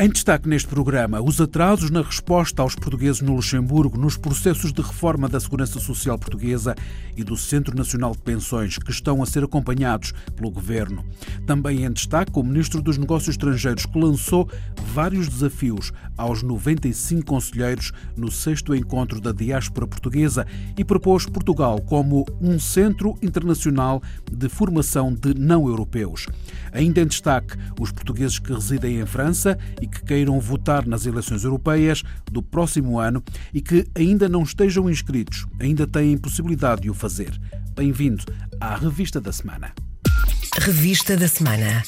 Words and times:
Em 0.00 0.08
destaque 0.08 0.48
neste 0.48 0.68
programa, 0.68 1.20
os 1.20 1.40
atrasos 1.40 1.90
na 1.90 2.02
resposta 2.02 2.62
aos 2.62 2.76
portugueses 2.76 3.20
no 3.20 3.34
Luxemburgo 3.34 3.98
nos 3.98 4.16
processos 4.16 4.72
de 4.72 4.80
reforma 4.80 5.28
da 5.28 5.40
Segurança 5.40 5.80
Social 5.80 6.16
Portuguesa 6.16 6.76
e 7.16 7.24
do 7.24 7.36
Centro 7.36 7.76
Nacional 7.76 8.12
de 8.12 8.18
Pensões, 8.18 8.78
que 8.78 8.92
estão 8.92 9.20
a 9.20 9.26
ser 9.26 9.42
acompanhados 9.42 10.12
pelo 10.36 10.52
Governo. 10.52 11.04
Também 11.48 11.84
em 11.84 11.90
destaque 11.90 12.30
o 12.38 12.44
Ministro 12.44 12.80
dos 12.80 12.96
Negócios 12.96 13.30
Estrangeiros, 13.30 13.86
que 13.86 13.98
lançou 13.98 14.48
vários 14.94 15.28
desafios 15.28 15.92
aos 16.16 16.44
95 16.44 17.26
conselheiros 17.26 17.90
no 18.16 18.30
sexto 18.30 18.76
encontro 18.76 19.20
da 19.20 19.32
diáspora 19.32 19.88
portuguesa 19.88 20.46
e 20.76 20.84
propôs 20.84 21.26
Portugal 21.26 21.80
como 21.80 22.24
um 22.40 22.60
centro 22.60 23.18
internacional 23.20 24.00
de 24.30 24.48
formação 24.48 25.12
de 25.12 25.34
não-europeus. 25.34 26.28
Ainda 26.72 27.00
em 27.00 27.06
destaque, 27.06 27.56
os 27.80 27.90
portugueses 27.90 28.38
que 28.38 28.52
residem 28.52 29.00
em 29.00 29.06
França 29.06 29.58
e 29.82 29.87
que 29.88 30.04
queiram 30.04 30.38
votar 30.40 30.86
nas 30.86 31.06
eleições 31.06 31.44
europeias 31.44 32.02
do 32.30 32.42
próximo 32.42 32.98
ano 32.98 33.22
e 33.52 33.60
que 33.60 33.86
ainda 33.94 34.28
não 34.28 34.42
estejam 34.42 34.88
inscritos, 34.88 35.46
ainda 35.58 35.86
têm 35.86 36.16
possibilidade 36.16 36.82
de 36.82 36.90
o 36.90 36.94
fazer. 36.94 37.38
Bem-vindo 37.74 38.24
à 38.60 38.76
Revista 38.76 39.20
da 39.20 39.32
Semana. 39.32 39.72
Revista 40.58 41.16
da 41.16 41.28
Semana. 41.28 41.82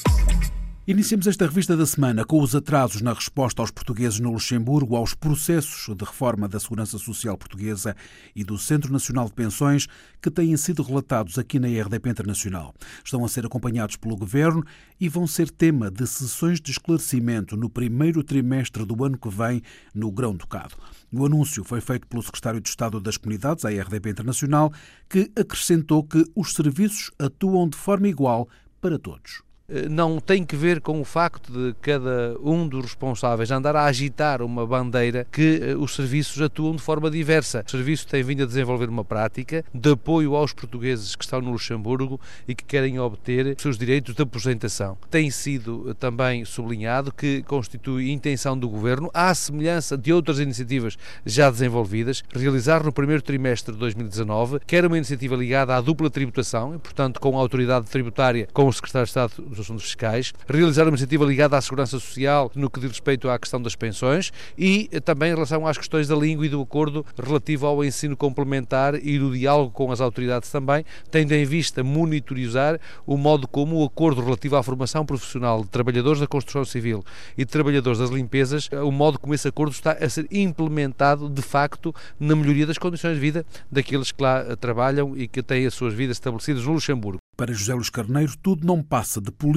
Iniciamos 0.87 1.27
esta 1.27 1.45
revista 1.45 1.77
da 1.77 1.85
semana 1.85 2.25
com 2.25 2.41
os 2.41 2.55
atrasos 2.55 3.03
na 3.03 3.13
resposta 3.13 3.61
aos 3.61 3.69
portugueses 3.69 4.19
no 4.19 4.31
Luxemburgo 4.31 4.95
aos 4.95 5.13
processos 5.13 5.95
de 5.95 6.03
reforma 6.03 6.49
da 6.49 6.59
Segurança 6.59 6.97
Social 6.97 7.37
Portuguesa 7.37 7.95
e 8.35 8.43
do 8.43 8.57
Centro 8.57 8.91
Nacional 8.91 9.27
de 9.27 9.33
Pensões 9.33 9.87
que 10.19 10.31
têm 10.31 10.57
sido 10.57 10.81
relatados 10.81 11.37
aqui 11.37 11.59
na 11.59 11.67
RDP 11.67 12.09
Internacional. 12.09 12.73
Estão 13.05 13.23
a 13.23 13.29
ser 13.29 13.45
acompanhados 13.45 13.95
pelo 13.95 14.17
Governo 14.17 14.65
e 14.99 15.07
vão 15.07 15.27
ser 15.27 15.51
tema 15.51 15.91
de 15.91 16.07
sessões 16.07 16.59
de 16.59 16.71
esclarecimento 16.71 17.55
no 17.55 17.69
primeiro 17.69 18.23
trimestre 18.23 18.83
do 18.83 19.05
ano 19.05 19.19
que 19.19 19.29
vem 19.29 19.61
no 19.93 20.11
Grão-Ducado. 20.11 20.75
O 21.13 21.23
anúncio 21.23 21.63
foi 21.63 21.79
feito 21.79 22.07
pelo 22.07 22.23
Secretário 22.23 22.59
de 22.59 22.69
Estado 22.69 22.99
das 22.99 23.17
Comunidades, 23.17 23.65
à 23.65 23.69
RDP 23.69 24.09
Internacional, 24.09 24.73
que 25.07 25.31
acrescentou 25.39 26.03
que 26.03 26.25
os 26.35 26.53
serviços 26.53 27.11
atuam 27.19 27.69
de 27.69 27.77
forma 27.77 28.07
igual 28.07 28.49
para 28.81 28.97
todos. 28.97 29.43
Eh, 29.71 29.87
não 29.87 30.19
tem 30.19 30.43
que 30.43 30.55
ver 30.55 30.81
com 30.81 30.99
o 30.99 31.05
facto 31.05 31.51
de 31.51 31.73
cada 31.81 32.35
um 32.43 32.67
dos 32.67 32.83
responsáveis 32.83 33.49
andar 33.51 33.75
a 33.75 33.85
agitar 33.85 34.41
uma 34.41 34.67
bandeira 34.67 35.25
que 35.31 35.59
eh, 35.61 35.75
os 35.75 35.95
serviços 35.95 36.41
atuam 36.41 36.75
de 36.75 36.81
forma 36.81 37.09
diversa. 37.09 37.63
O 37.65 37.71
serviço 37.71 38.05
tem 38.07 38.21
vindo 38.21 38.43
a 38.43 38.45
desenvolver 38.45 38.89
uma 38.89 39.05
prática 39.05 39.63
de 39.73 39.91
apoio 39.91 40.35
aos 40.35 40.51
portugueses 40.51 41.15
que 41.15 41.23
estão 41.23 41.41
no 41.41 41.51
Luxemburgo 41.51 42.19
e 42.47 42.53
que 42.53 42.65
querem 42.65 42.99
obter 42.99 43.55
seus 43.57 43.77
direitos 43.77 44.13
de 44.13 44.21
aposentação. 44.21 44.97
Tem 45.09 45.31
sido 45.31 45.89
eh, 45.89 45.93
também 45.93 46.43
sublinhado 46.43 47.11
que 47.13 47.41
constitui 47.43 48.11
intenção 48.11 48.57
do 48.57 48.67
Governo, 48.67 49.09
à 49.13 49.33
semelhança 49.33 49.97
de 49.97 50.11
outras 50.11 50.39
iniciativas 50.39 50.97
já 51.25 51.49
desenvolvidas, 51.49 52.23
realizar 52.33 52.83
no 52.83 52.91
primeiro 52.91 53.21
trimestre 53.21 53.73
de 53.73 53.79
2019, 53.79 54.59
quer 54.67 54.85
uma 54.85 54.97
iniciativa 54.97 55.35
ligada 55.35 55.75
à 55.75 55.81
dupla 55.81 56.09
tributação, 56.09 56.75
e, 56.75 56.77
portanto 56.77 57.19
com 57.19 57.37
a 57.37 57.39
autoridade 57.39 57.87
tributária, 57.87 58.47
com 58.51 58.67
o 58.67 58.73
Secretário 58.73 59.05
de 59.05 59.09
Estado 59.09 59.60
Assuntos 59.61 59.83
Fiscais, 59.83 60.33
realizar 60.47 60.83
uma 60.83 60.89
iniciativa 60.89 61.25
ligada 61.25 61.57
à 61.57 61.61
segurança 61.61 61.99
social 61.99 62.51
no 62.55 62.69
que 62.69 62.79
diz 62.79 62.89
respeito 62.89 63.29
à 63.29 63.37
questão 63.37 63.61
das 63.61 63.75
pensões 63.75 64.31
e 64.57 64.89
eh, 64.91 64.99
também 64.99 65.31
em 65.31 65.33
relação 65.33 65.65
às 65.65 65.77
questões 65.77 66.07
da 66.07 66.15
língua 66.15 66.45
e 66.45 66.49
do 66.49 66.61
acordo 66.61 67.05
relativo 67.21 67.65
ao 67.65 67.83
ensino 67.83 68.15
complementar 68.17 68.95
e 68.95 69.17
do 69.17 69.31
diálogo 69.31 69.71
com 69.71 69.91
as 69.91 70.01
autoridades 70.01 70.49
também, 70.49 70.85
tendo 71.09 71.31
em 71.33 71.45
vista 71.45 71.83
monitorizar 71.83 72.79
o 73.05 73.17
modo 73.17 73.47
como 73.47 73.81
o 73.81 73.85
acordo 73.85 74.23
relativo 74.23 74.55
à 74.55 74.63
formação 74.63 75.05
profissional 75.05 75.63
de 75.63 75.69
trabalhadores 75.69 76.19
da 76.19 76.27
construção 76.27 76.65
civil 76.65 77.03
e 77.37 77.45
de 77.45 77.51
trabalhadores 77.51 77.99
das 77.99 78.09
limpezas, 78.09 78.69
eh, 78.71 78.79
o 78.81 78.91
modo 78.91 79.19
como 79.19 79.33
esse 79.33 79.47
acordo 79.47 79.71
está 79.71 79.91
a 79.91 80.09
ser 80.09 80.27
implementado 80.31 81.29
de 81.29 81.41
facto 81.41 81.93
na 82.19 82.35
melhoria 82.35 82.65
das 82.65 82.77
condições 82.77 83.15
de 83.15 83.19
vida 83.19 83.45
daqueles 83.71 84.11
que 84.11 84.21
lá 84.21 84.39
eh, 84.39 84.55
trabalham 84.55 85.17
e 85.17 85.27
que 85.27 85.41
têm 85.43 85.65
as 85.65 85.73
suas 85.73 85.93
vidas 85.93 86.17
estabelecidas 86.17 86.65
no 86.65 86.73
Luxemburgo. 86.73 87.19
Para 87.37 87.53
José 87.53 87.73
Luís 87.73 87.89
Carneiro, 87.89 88.33
tudo 88.41 88.67
não 88.67 88.83
passa 88.83 89.19
de 89.19 89.31
política 89.31 89.50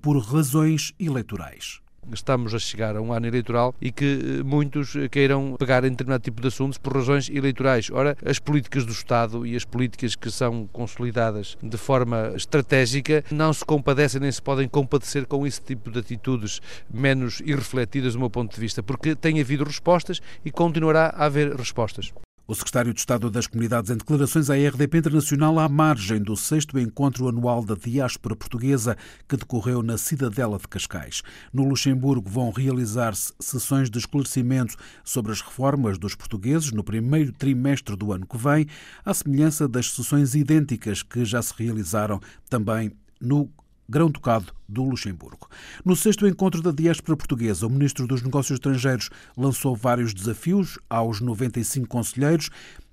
por 0.00 0.18
razões 0.18 0.92
eleitorais 0.98 1.80
estamos 2.12 2.54
a 2.54 2.58
chegar 2.58 2.96
a 2.96 3.00
um 3.00 3.12
ano 3.12 3.26
eleitoral 3.26 3.74
e 3.80 3.92
que 3.92 4.04
eh, 4.40 4.42
muitos 4.42 4.94
queiram 5.10 5.56
pegar 5.58 5.84
em 5.84 5.90
determinado 5.90 6.22
tipo 6.22 6.40
de 6.40 6.48
assuntos 6.48 6.78
por 6.78 6.94
razões 6.94 7.28
eleitorais. 7.28 7.90
Ora, 7.90 8.16
as 8.24 8.38
políticas 8.38 8.84
do 8.84 8.92
Estado 8.92 9.46
e 9.46 9.54
as 9.54 9.64
políticas 9.64 10.16
que 10.16 10.30
são 10.30 10.66
consolidadas 10.72 11.56
de 11.62 11.76
forma 11.76 12.32
estratégica 12.34 13.24
não 13.30 13.52
se 13.52 13.64
compadecem 13.64 14.20
nem 14.20 14.32
se 14.32 14.42
podem 14.42 14.68
compadecer 14.68 15.26
com 15.26 15.46
esse 15.46 15.60
tipo 15.60 15.90
de 15.90 15.98
atitudes 15.98 16.60
menos 16.92 17.40
irrefletidas 17.40 18.14
do 18.14 18.20
meu 18.20 18.30
ponto 18.30 18.54
de 18.54 18.60
vista, 18.60 18.82
porque 18.82 19.14
tem 19.14 19.40
havido 19.40 19.64
respostas 19.64 20.20
e 20.44 20.50
continuará 20.50 21.12
a 21.16 21.26
haver 21.26 21.54
respostas. 21.54 22.12
O 22.50 22.54
secretário 22.56 22.92
de 22.92 22.98
Estado 22.98 23.30
das 23.30 23.46
Comunidades, 23.46 23.92
em 23.92 23.96
declarações 23.96 24.50
à 24.50 24.54
RDP 24.54 24.98
Internacional, 24.98 25.56
à 25.60 25.68
margem 25.68 26.20
do 26.20 26.36
sexto 26.36 26.80
encontro 26.80 27.28
anual 27.28 27.64
da 27.64 27.76
diáspora 27.76 28.34
portuguesa 28.34 28.96
que 29.28 29.36
decorreu 29.36 29.84
na 29.84 29.96
Cidadela 29.96 30.58
de 30.58 30.66
Cascais. 30.66 31.22
No 31.52 31.62
Luxemburgo 31.62 32.28
vão 32.28 32.50
realizar-se 32.50 33.32
sessões 33.38 33.88
de 33.88 34.00
esclarecimento 34.00 34.74
sobre 35.04 35.30
as 35.30 35.40
reformas 35.40 35.96
dos 35.96 36.16
portugueses 36.16 36.72
no 36.72 36.82
primeiro 36.82 37.30
trimestre 37.30 37.94
do 37.94 38.12
ano 38.12 38.26
que 38.26 38.36
vem, 38.36 38.66
à 39.04 39.14
semelhança 39.14 39.68
das 39.68 39.88
sessões 39.92 40.34
idênticas 40.34 41.04
que 41.04 41.24
já 41.24 41.40
se 41.40 41.54
realizaram 41.56 42.18
também 42.48 42.90
no 43.20 43.48
Grão-Ducado 43.90 44.54
do 44.68 44.84
Luxemburgo. 44.84 45.48
No 45.84 45.96
sexto 45.96 46.26
encontro 46.28 46.62
da 46.62 46.70
diáspora 46.70 47.16
portuguesa, 47.16 47.66
o 47.66 47.70
Ministro 47.70 48.06
dos 48.06 48.22
Negócios 48.22 48.56
Estrangeiros 48.56 49.10
lançou 49.36 49.74
vários 49.74 50.14
desafios 50.14 50.78
aos 50.88 51.20
95 51.20 51.88
conselheiros 51.88 52.50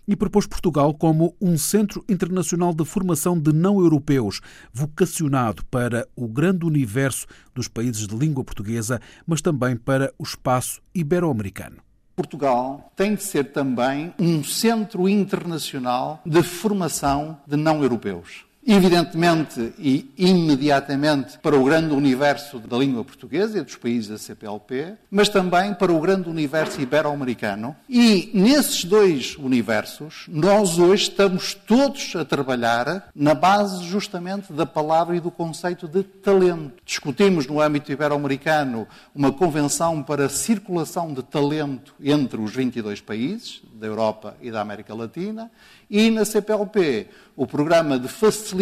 e 0.07 0.15
propôs 0.15 0.47
Portugal 0.47 0.93
como 0.93 1.35
um 1.39 1.55
centro 1.57 2.03
internacional 2.09 2.73
de 2.73 2.83
formação 2.83 3.39
de 3.39 3.53
não-europeus, 3.53 4.41
vocacionado 4.73 5.63
para 5.65 6.07
o 6.15 6.27
grande 6.27 6.65
universo 6.65 7.27
dos 7.53 7.67
países 7.67 8.07
de 8.07 8.15
língua 8.15 8.43
portuguesa, 8.43 8.99
mas 9.25 9.41
também 9.41 9.75
para 9.75 10.11
o 10.17 10.23
espaço 10.23 10.81
ibero-americano. 10.95 11.77
Portugal 12.15 12.91
tem 12.95 13.13
de 13.13 13.21
ser 13.21 13.51
também 13.51 14.11
um 14.17 14.43
centro 14.43 15.07
internacional 15.07 16.19
de 16.25 16.41
formação 16.41 17.39
de 17.45 17.55
não-europeus 17.55 18.46
evidentemente 18.67 19.73
e 19.79 20.11
imediatamente 20.17 21.39
para 21.39 21.57
o 21.57 21.63
grande 21.63 21.93
universo 21.93 22.59
da 22.59 22.77
língua 22.77 23.01
portuguesa 23.05 23.57
e 23.57 23.61
dos 23.61 23.77
países 23.77 24.09
da 24.09 24.17
CPLP, 24.17 24.95
mas 25.09 25.29
também 25.29 25.73
para 25.73 25.93
o 25.93 26.01
grande 26.01 26.27
universo 26.27 26.81
ibero-americano. 26.81 27.73
E 27.87 28.29
nesses 28.33 28.83
dois 28.83 29.37
universos, 29.37 30.25
nós 30.27 30.77
hoje 30.77 31.03
estamos 31.03 31.53
todos 31.53 32.13
a 32.17 32.25
trabalhar 32.25 33.09
na 33.15 33.33
base 33.33 33.85
justamente 33.85 34.51
da 34.51 34.65
palavra 34.65 35.15
e 35.15 35.21
do 35.21 35.31
conceito 35.31 35.87
de 35.87 36.03
talento. 36.03 36.73
Discutimos 36.85 37.47
no 37.47 37.61
âmbito 37.61 37.89
ibero-americano 37.93 38.85
uma 39.15 39.31
convenção 39.31 40.03
para 40.03 40.25
a 40.25 40.29
circulação 40.29 41.13
de 41.13 41.23
talento 41.23 41.95
entre 42.03 42.41
os 42.41 42.53
22 42.53 42.99
países 42.99 43.61
da 43.73 43.87
Europa 43.87 44.35
e 44.41 44.51
da 44.51 44.59
América 44.59 44.93
Latina 44.93 45.49
e 45.89 46.09
na 46.09 46.25
CPLP 46.25 47.07
o 47.35 47.45
programa 47.45 47.99
de 47.99 48.07
facilitação 48.07 48.56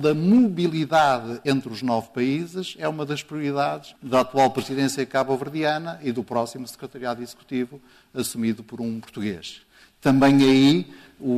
da 0.00 0.14
mobilidade 0.14 1.40
entre 1.44 1.72
os 1.72 1.82
nove 1.82 2.08
países 2.14 2.74
é 2.78 2.88
uma 2.88 3.04
das 3.04 3.22
prioridades 3.22 3.94
da 4.02 4.20
atual 4.20 4.50
presidência 4.50 5.04
cabo-verdiana 5.04 6.00
e 6.02 6.12
do 6.12 6.24
próximo 6.24 6.66
secretariado 6.66 7.22
executivo 7.22 7.80
assumido 8.14 8.62
por 8.62 8.80
um 8.80 9.00
português. 9.00 9.60
Também 10.00 10.36
aí 10.42 10.94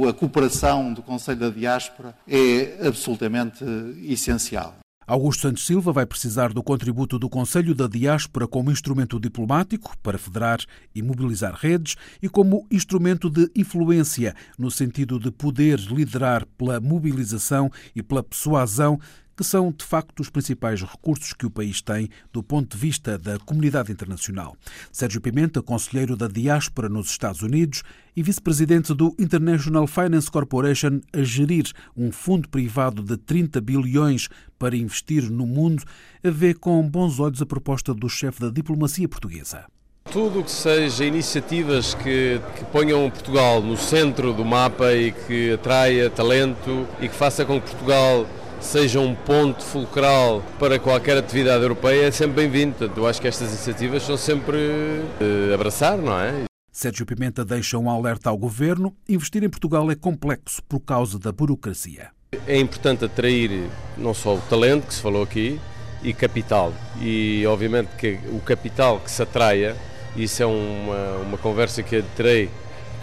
a 0.09 0.13
cooperação 0.13 0.93
do 0.93 1.03
Conselho 1.03 1.41
da 1.41 1.51
Diáspora 1.51 2.17
é 2.29 2.87
absolutamente 2.87 3.65
essencial. 4.03 4.75
Augusto 5.09 5.43
Santos 5.43 5.65
Silva 5.65 5.93
vai 5.93 6.05
precisar 6.05 6.53
do 6.53 6.65
contributo 6.65 7.17
do 7.17 7.29
Conselho 7.29 7.77
da 7.77 7.87
Diáspora 7.87 8.49
como 8.49 8.73
instrumento 8.73 9.21
diplomático 9.21 9.97
para 10.03 10.19
federar 10.19 10.59
e 10.93 11.01
mobilizar 11.01 11.55
redes 11.55 11.95
e 12.21 12.29
como 12.29 12.67
instrumento 12.73 13.31
de 13.31 13.49
influência, 13.55 14.35
no 14.59 14.69
sentido 14.69 15.21
de 15.21 15.31
poder 15.31 15.79
liderar 15.79 16.45
pela 16.59 16.81
mobilização 16.81 17.71
e 17.95 18.03
pela 18.03 18.21
persuasão 18.21 18.99
que 19.37 19.45
são 19.45 19.71
de 19.71 19.85
facto 19.85 20.21
os 20.21 20.31
principais 20.31 20.83
recursos 20.83 21.33
que 21.33 21.45
o 21.45 21.51
país 21.51 21.83
tem 21.83 22.09
do 22.33 22.43
ponto 22.43 22.77
de 22.77 22.81
vista 22.81 23.19
da 23.19 23.39
comunidade 23.39 23.93
internacional. 23.93 24.57
Sérgio 24.91 25.21
Pimenta, 25.21 25.63
conselheiro 25.63 26.17
da 26.17 26.27
diáspora 26.27 26.89
nos 26.89 27.11
Estados 27.11 27.43
Unidos 27.43 27.83
e 28.17 28.23
vice-presidente 28.23 28.95
do 28.95 29.15
International 29.19 29.87
Finance 29.87 30.31
Corporation, 30.31 31.01
a 31.13 31.23
gerir 31.23 31.71
um 31.95 32.11
fundo 32.11 32.49
privado 32.49 33.03
de 33.03 33.17
30 33.19 33.61
bilhões 33.61 34.29
para 34.59 34.77
investir 34.77 35.31
no 35.31 35.47
mundo, 35.47 35.85
vê 36.23 36.55
com 36.55 36.89
bons 36.89 37.21
olhos 37.21 37.43
a 37.43 37.47
proposta 37.47 37.93
do 37.93 38.09
chefe 38.09 38.41
da 38.41 38.49
diplomacia 38.49 39.07
portuguesa. 39.07 39.67
Tudo 40.11 40.43
que 40.43 40.51
seja 40.51 41.05
iniciativas 41.05 41.93
que, 41.95 42.41
que, 42.57 42.65
ponham 42.67 43.11
Portugal 43.11 43.61
no 43.61 43.77
centro 43.77 44.33
do 44.33 44.45
mapa 44.45 44.95
e 44.95 45.13
que 45.13 45.53
atraia 45.53 46.09
talento 46.09 46.87
e 47.01 47.09
que 47.09 47.15
faça 47.15 47.45
com 47.45 47.61
que 47.61 47.69
Portugal 47.71 48.25
seja 48.61 49.01
um 49.01 49.15
ponto 49.15 49.63
fulcral 49.63 50.43
para 50.59 50.79
qualquer 50.79 51.17
atividade 51.17 51.63
europeia 51.63 52.07
é 52.07 52.11
sempre 52.11 52.37
bem-vindo. 52.37 52.75
Portanto, 52.75 52.99
eu 52.99 53.07
acho 53.07 53.21
que 53.21 53.29
estas 53.29 53.49
iniciativas 53.49 54.03
são 54.03 54.17
sempre 54.17 54.57
uh, 54.57 55.55
abraçar, 55.55 55.99
não 55.99 56.19
é? 56.19 56.45
Sérgio 56.73 57.07
Pimenta 57.07 57.45
deixa 57.45 57.79
um 57.79 57.89
alerta 57.89 58.31
ao 58.31 58.37
governo: 58.37 58.95
investir 59.09 59.43
em 59.43 59.49
Portugal 59.49 59.91
é 59.91 59.95
complexo 59.95 60.63
por 60.69 60.81
causa 60.81 61.19
da 61.19 61.33
burocracia. 61.33 62.11
É 62.47 62.59
importante 62.59 63.05
atrair 63.05 63.69
não 63.97 64.13
só 64.13 64.35
o 64.35 64.41
talento 64.43 64.87
que 64.87 64.95
se 64.95 65.01
falou 65.01 65.23
aqui 65.23 65.61
e 66.03 66.13
capital. 66.13 66.73
E 67.01 67.45
obviamente 67.47 67.97
que 67.97 68.19
o 68.31 68.41
capital 68.41 69.01
que 69.01 69.11
se 69.11 69.23
atraia 69.23 69.77
isso 70.17 70.43
é 70.43 70.47
uma, 70.47 71.17
uma 71.27 71.39
conversa 71.39 71.83
que 71.83 72.03
terei 72.17 72.49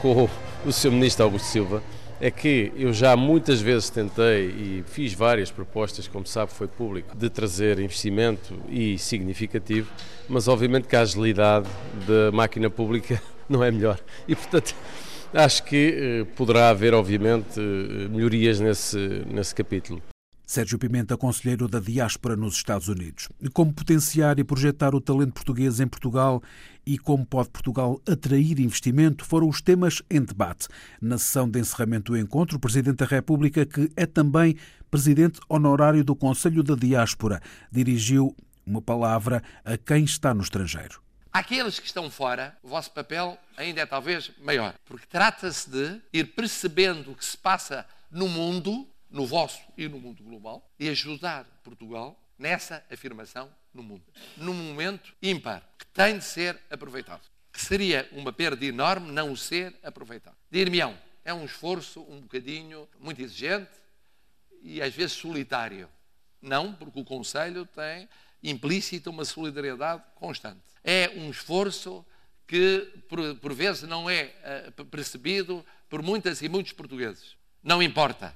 com 0.02 0.28
o 0.66 0.72
Sr. 0.72 0.92
Ministro 0.92 1.26
Augusto 1.26 1.48
Silva, 1.48 1.84
é 2.24 2.32
que 2.32 2.72
eu 2.78 2.94
já 2.94 3.18
muitas 3.18 3.60
vezes 3.60 3.90
tentei 3.90 4.46
e 4.46 4.84
fiz 4.88 5.14
várias 5.14 5.52
propostas, 5.52 6.08
como 6.08 6.26
sabe, 6.26 6.54
foi 6.54 6.70
público, 6.70 7.14
de 7.18 7.30
trazer 7.30 7.80
investimento 7.80 8.58
e 8.70 8.98
significativo, 8.98 9.92
mas 10.30 10.48
obviamente 10.48 10.88
que 10.88 10.96
a 10.96 11.02
agilidade 11.02 11.68
da 12.08 12.32
máquina 12.32 12.70
pública 12.70 13.22
não 13.50 13.62
é 13.62 13.70
melhor. 13.70 14.00
E, 14.26 14.38
portanto, 14.38 14.74
acho 15.34 15.66
que 15.66 16.22
eh, 16.26 16.34
poderá 16.34 16.70
haver, 16.70 16.94
obviamente, 16.94 17.60
eh, 17.60 18.08
melhorias 18.08 18.58
nesse, 18.58 18.98
nesse 19.30 19.54
capítulo. 19.54 20.02
Sérgio 20.46 20.78
Pimenta, 20.78 21.16
conselheiro 21.16 21.68
da 21.68 21.80
diáspora 21.80 22.36
nos 22.36 22.56
Estados 22.56 22.90
Unidos. 22.90 23.30
Como 23.54 23.74
potenciar 23.74 24.40
e 24.40 24.44
projetar 24.44 24.94
o 24.94 25.00
talento 25.00 25.34
português 25.34 25.80
em 25.80 25.88
Portugal 25.88 26.44
e 26.86 26.98
como 26.98 27.26
pode 27.26 27.50
Portugal 27.50 28.02
atrair 28.08 28.60
investimento 28.60 29.24
foram 29.24 29.48
os 29.48 29.62
temas 29.62 30.02
em 30.10 30.22
debate. 30.22 30.68
Na 31.02 31.18
sessão 31.18 31.50
de 31.50 31.60
encerramento 31.60 32.12
do 32.12 32.18
encontro, 32.18 32.58
o 32.58 32.60
Presidente 32.60 32.98
da 32.98 33.06
República, 33.06 33.66
que 33.66 33.90
é 33.96 34.06
também 34.06 34.58
Presidente 34.92 35.40
honorário 35.48 36.04
do 36.04 36.16
Conselho 36.16 36.62
da 36.62 36.76
Diáspora, 36.76 37.42
dirigiu 37.72 38.36
uma 38.66 38.82
palavra 38.82 39.42
a 39.64 39.78
quem 39.78 40.04
está 40.04 40.34
no 40.34 40.44
estrangeiro. 40.44 41.02
Aqueles 41.32 41.80
que 41.80 41.88
estão 41.88 42.12
fora, 42.12 42.56
o 42.62 42.68
vosso 42.68 42.92
papel 42.92 43.38
ainda 43.58 43.82
é 43.82 43.86
talvez 43.88 44.30
maior, 44.40 44.76
porque 44.86 45.08
trata-se 45.08 45.68
de 45.70 46.00
ir 46.14 46.36
percebendo 46.36 47.12
o 47.12 47.16
que 47.16 47.26
se 47.26 47.36
passa 47.36 47.88
no 48.12 48.28
mundo 48.28 48.88
no 49.14 49.28
vosso 49.28 49.62
e 49.78 49.88
no 49.88 50.00
mundo 50.00 50.24
global 50.24 50.68
e 50.80 50.90
ajudar 50.90 51.46
Portugal 51.64 52.20
nessa 52.38 52.84
afirmação 52.92 53.50
no 53.72 53.84
mundo, 53.84 54.04
num 54.36 54.54
momento 54.54 55.14
ímpar, 55.22 55.64
que 55.78 55.86
tem 55.86 56.18
de 56.18 56.24
ser 56.26 56.60
aproveitado. 56.70 57.22
Que 57.52 57.62
seria 57.62 58.10
uma 58.12 58.34
perda 58.34 58.66
enorme 58.66 59.12
não 59.12 59.36
ser 59.36 59.76
aproveitado. 59.84 60.36
Dir-me-ão, 60.50 60.98
é 61.24 61.32
um 61.32 61.46
esforço 61.46 62.02
um 62.02 62.22
bocadinho 62.22 62.90
muito 63.00 63.22
exigente 63.22 63.72
e 64.64 64.82
às 64.82 64.94
vezes 64.94 65.14
solitário. 65.14 65.88
Não, 66.42 66.74
porque 66.74 67.00
o 67.00 67.06
Conselho 67.06 67.68
tem 67.68 68.10
implícita 68.42 69.12
uma 69.12 69.24
solidariedade 69.24 70.04
constante. 70.16 70.62
É 70.84 71.12
um 71.16 71.30
esforço 71.30 72.04
que, 72.48 72.92
por, 73.08 73.36
por 73.36 73.54
vezes, 73.54 73.84
não 73.84 74.10
é 74.10 74.34
uh, 74.78 74.86
percebido 74.86 75.64
por 75.88 76.02
muitas 76.02 76.42
e 76.42 76.50
muitos 76.50 76.74
portugueses. 76.74 77.38
Não 77.64 77.82
importa 77.82 78.36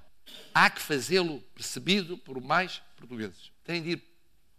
há 0.53 0.69
que 0.69 0.81
fazê-lo 0.81 1.41
percebido 1.53 2.17
por 2.17 2.41
mais 2.41 2.81
portugueses. 2.95 3.51
Tem 3.63 3.81
de 3.81 3.91
ir 3.91 4.03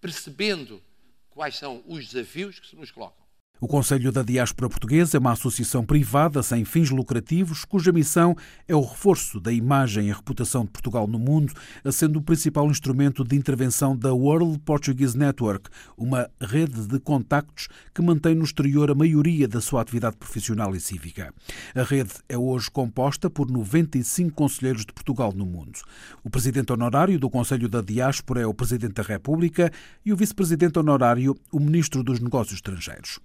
percebendo 0.01 0.83
quais 1.31 1.57
são 1.57 1.83
os 1.87 2.07
desafios 2.07 2.59
que 2.59 2.67
se 2.67 2.77
nos 2.77 2.91
colocam. 2.91 3.28
O 3.61 3.67
Conselho 3.67 4.13
da 4.13 4.23
Diáspora 4.23 4.69
Portuguesa 4.69 5.17
é 5.17 5.19
uma 5.19 5.33
associação 5.33 5.85
privada 5.85 6.45
sem 6.45 6.65
fins 6.65 6.91
lucrativos, 6.91 7.65
cuja 7.65 7.91
missão 7.91 8.37
é 8.69 8.77
o 8.77 8.81
reforço 8.81 9.41
da 9.41 9.51
imagem 9.51 10.07
e 10.07 10.13
reputação 10.13 10.65
de 10.65 10.71
Portugal 10.71 11.09
no 11.09 11.19
mundo, 11.19 11.53
sendo 11.91 12.21
o 12.21 12.23
principal 12.23 12.71
instrumento 12.71 13.25
de 13.25 13.35
intervenção 13.35 13.97
da 13.97 14.13
World 14.13 14.61
Portuguese 14.61 15.19
Network, 15.19 15.69
uma 15.97 16.31
rede 16.41 16.87
de 16.87 17.01
contactos 17.01 17.67
que 17.93 18.01
mantém 18.01 18.33
no 18.33 18.45
exterior 18.45 18.93
a 18.93 18.95
maioria 18.95 19.49
da 19.49 19.61
sua 19.61 19.83
atividade 19.83 20.17
profissional 20.17 20.77
e 20.77 20.79
cívica. 20.79 21.35
A 21.75 21.83
rede 21.83 22.13
é 22.29 22.39
hoje 22.39 22.71
composta 22.71 23.29
por 23.29 23.51
95 23.51 24.37
conselheiros 24.37 24.87
de 24.87 24.93
Portugal 24.93 25.33
no 25.35 25.45
mundo. 25.45 25.81
O 26.23 26.31
presidente 26.31 26.73
honorário 26.73 27.19
do 27.19 27.29
Conselho 27.29 27.69
da 27.69 27.81
Diáspora 27.81 28.41
é 28.41 28.47
o 28.47 28.55
Presidente 28.55 28.95
da 28.95 29.03
República 29.03 29.73
e 30.07 30.13
o 30.13 30.17
vice-presidente 30.17 30.79
honorário, 30.79 31.37
o 31.51 31.59
Ministro 31.59 32.05
dos 32.05 32.21
Negócios 32.21 32.55
Estrangeiros. 32.55 33.19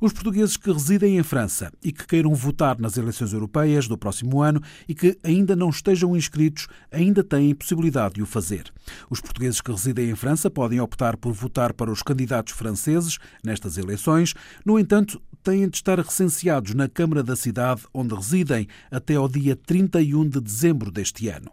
Os 0.00 0.12
portugueses 0.12 0.56
que 0.56 0.72
residem 0.72 1.18
em 1.18 1.22
França 1.22 1.72
e 1.82 1.92
que 1.92 2.06
queiram 2.06 2.34
votar 2.34 2.78
nas 2.78 2.96
eleições 2.96 3.32
europeias 3.32 3.86
do 3.86 3.98
próximo 3.98 4.42
ano 4.42 4.62
e 4.88 4.94
que 4.94 5.18
ainda 5.22 5.54
não 5.54 5.70
estejam 5.70 6.16
inscritos 6.16 6.68
ainda 6.90 7.22
têm 7.22 7.54
possibilidade 7.54 8.14
de 8.14 8.22
o 8.22 8.26
fazer. 8.26 8.72
Os 9.08 9.20
portugueses 9.20 9.60
que 9.60 9.70
residem 9.70 10.10
em 10.10 10.14
França 10.14 10.50
podem 10.50 10.80
optar 10.80 11.16
por 11.16 11.32
votar 11.32 11.72
para 11.72 11.90
os 11.90 12.02
candidatos 12.02 12.54
franceses 12.54 13.18
nestas 13.44 13.76
eleições, 13.76 14.34
no 14.64 14.78
entanto, 14.78 15.20
têm 15.42 15.68
de 15.68 15.76
estar 15.76 15.98
recenseados 15.98 16.74
na 16.74 16.88
Câmara 16.88 17.22
da 17.22 17.36
cidade 17.36 17.82
onde 17.94 18.14
residem 18.14 18.66
até 18.90 19.14
ao 19.14 19.28
dia 19.28 19.56
31 19.56 20.28
de 20.28 20.40
dezembro 20.40 20.90
deste 20.90 21.28
ano. 21.28 21.50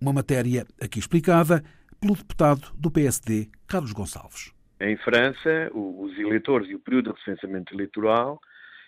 Uma 0.00 0.12
matéria 0.12 0.66
aqui 0.80 0.98
explicada 0.98 1.64
pelo 2.00 2.14
deputado 2.14 2.68
do 2.76 2.90
PSD, 2.90 3.48
Carlos 3.66 3.92
Gonçalves. 3.92 4.53
Em 4.80 4.96
França, 4.96 5.70
os 5.72 6.18
eleitores 6.18 6.68
e 6.68 6.74
o 6.74 6.80
período 6.80 7.12
de 7.12 7.20
recenseamento 7.20 7.72
eleitoral 7.74 8.40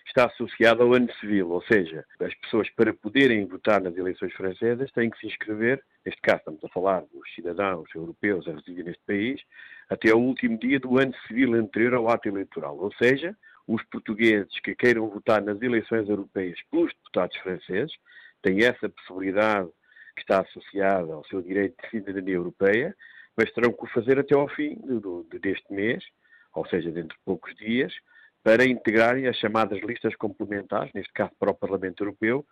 está 0.05 0.25
associado 0.25 0.83
ao 0.83 0.93
ano 0.93 1.11
civil, 1.15 1.49
ou 1.49 1.61
seja, 1.63 2.05
as 2.19 2.33
pessoas 2.35 2.69
para 2.71 2.93
poderem 2.93 3.45
votar 3.45 3.81
nas 3.81 3.95
eleições 3.95 4.33
francesas 4.33 4.91
têm 4.91 5.09
que 5.09 5.19
se 5.19 5.27
inscrever, 5.27 5.81
neste 6.05 6.21
caso 6.21 6.39
estamos 6.39 6.63
a 6.63 6.69
falar 6.69 7.01
dos 7.01 7.33
cidadãos 7.33 7.89
europeus 7.93 8.47
a 8.47 8.51
residir 8.51 8.85
neste 8.85 9.03
país, 9.05 9.41
até 9.89 10.11
ao 10.11 10.21
último 10.21 10.57
dia 10.57 10.79
do 10.79 10.97
ano 10.97 11.13
civil 11.27 11.53
anterior 11.55 11.93
ao 11.95 12.09
ato 12.09 12.27
eleitoral, 12.27 12.77
ou 12.77 12.91
seja, 12.93 13.35
os 13.65 13.83
portugueses 13.83 14.59
que 14.61 14.75
queiram 14.75 15.09
votar 15.09 15.41
nas 15.41 15.61
eleições 15.61 16.07
europeias 16.07 16.59
pelos 16.71 16.93
deputados 16.93 17.37
franceses 17.37 17.95
têm 18.41 18.63
essa 18.63 18.89
possibilidade 18.89 19.69
que 20.15 20.21
está 20.21 20.41
associada 20.41 21.13
ao 21.13 21.25
seu 21.25 21.41
direito 21.41 21.75
de 21.83 21.89
cidadania 21.89 22.35
europeia, 22.35 22.95
mas 23.37 23.51
terão 23.51 23.71
que 23.71 23.83
o 23.83 23.87
fazer 23.87 24.19
até 24.19 24.33
ao 24.33 24.49
fim 24.49 24.75
do, 24.75 25.27
deste 25.41 25.71
mês, 25.71 26.03
ou 26.53 26.67
seja, 26.67 26.89
dentro 26.91 27.15
de 27.15 27.23
poucos 27.23 27.55
dias, 27.55 27.93
para 28.43 28.65
integrarem 28.65 29.27
as 29.27 29.37
chamadas 29.37 29.79
listas 29.83 30.15
complementares, 30.15 30.91
neste 30.93 31.13
caso 31.13 31.31
para 31.39 31.51
o 31.51 31.55
Parlamento 31.55 32.03
Europeu, 32.03 32.45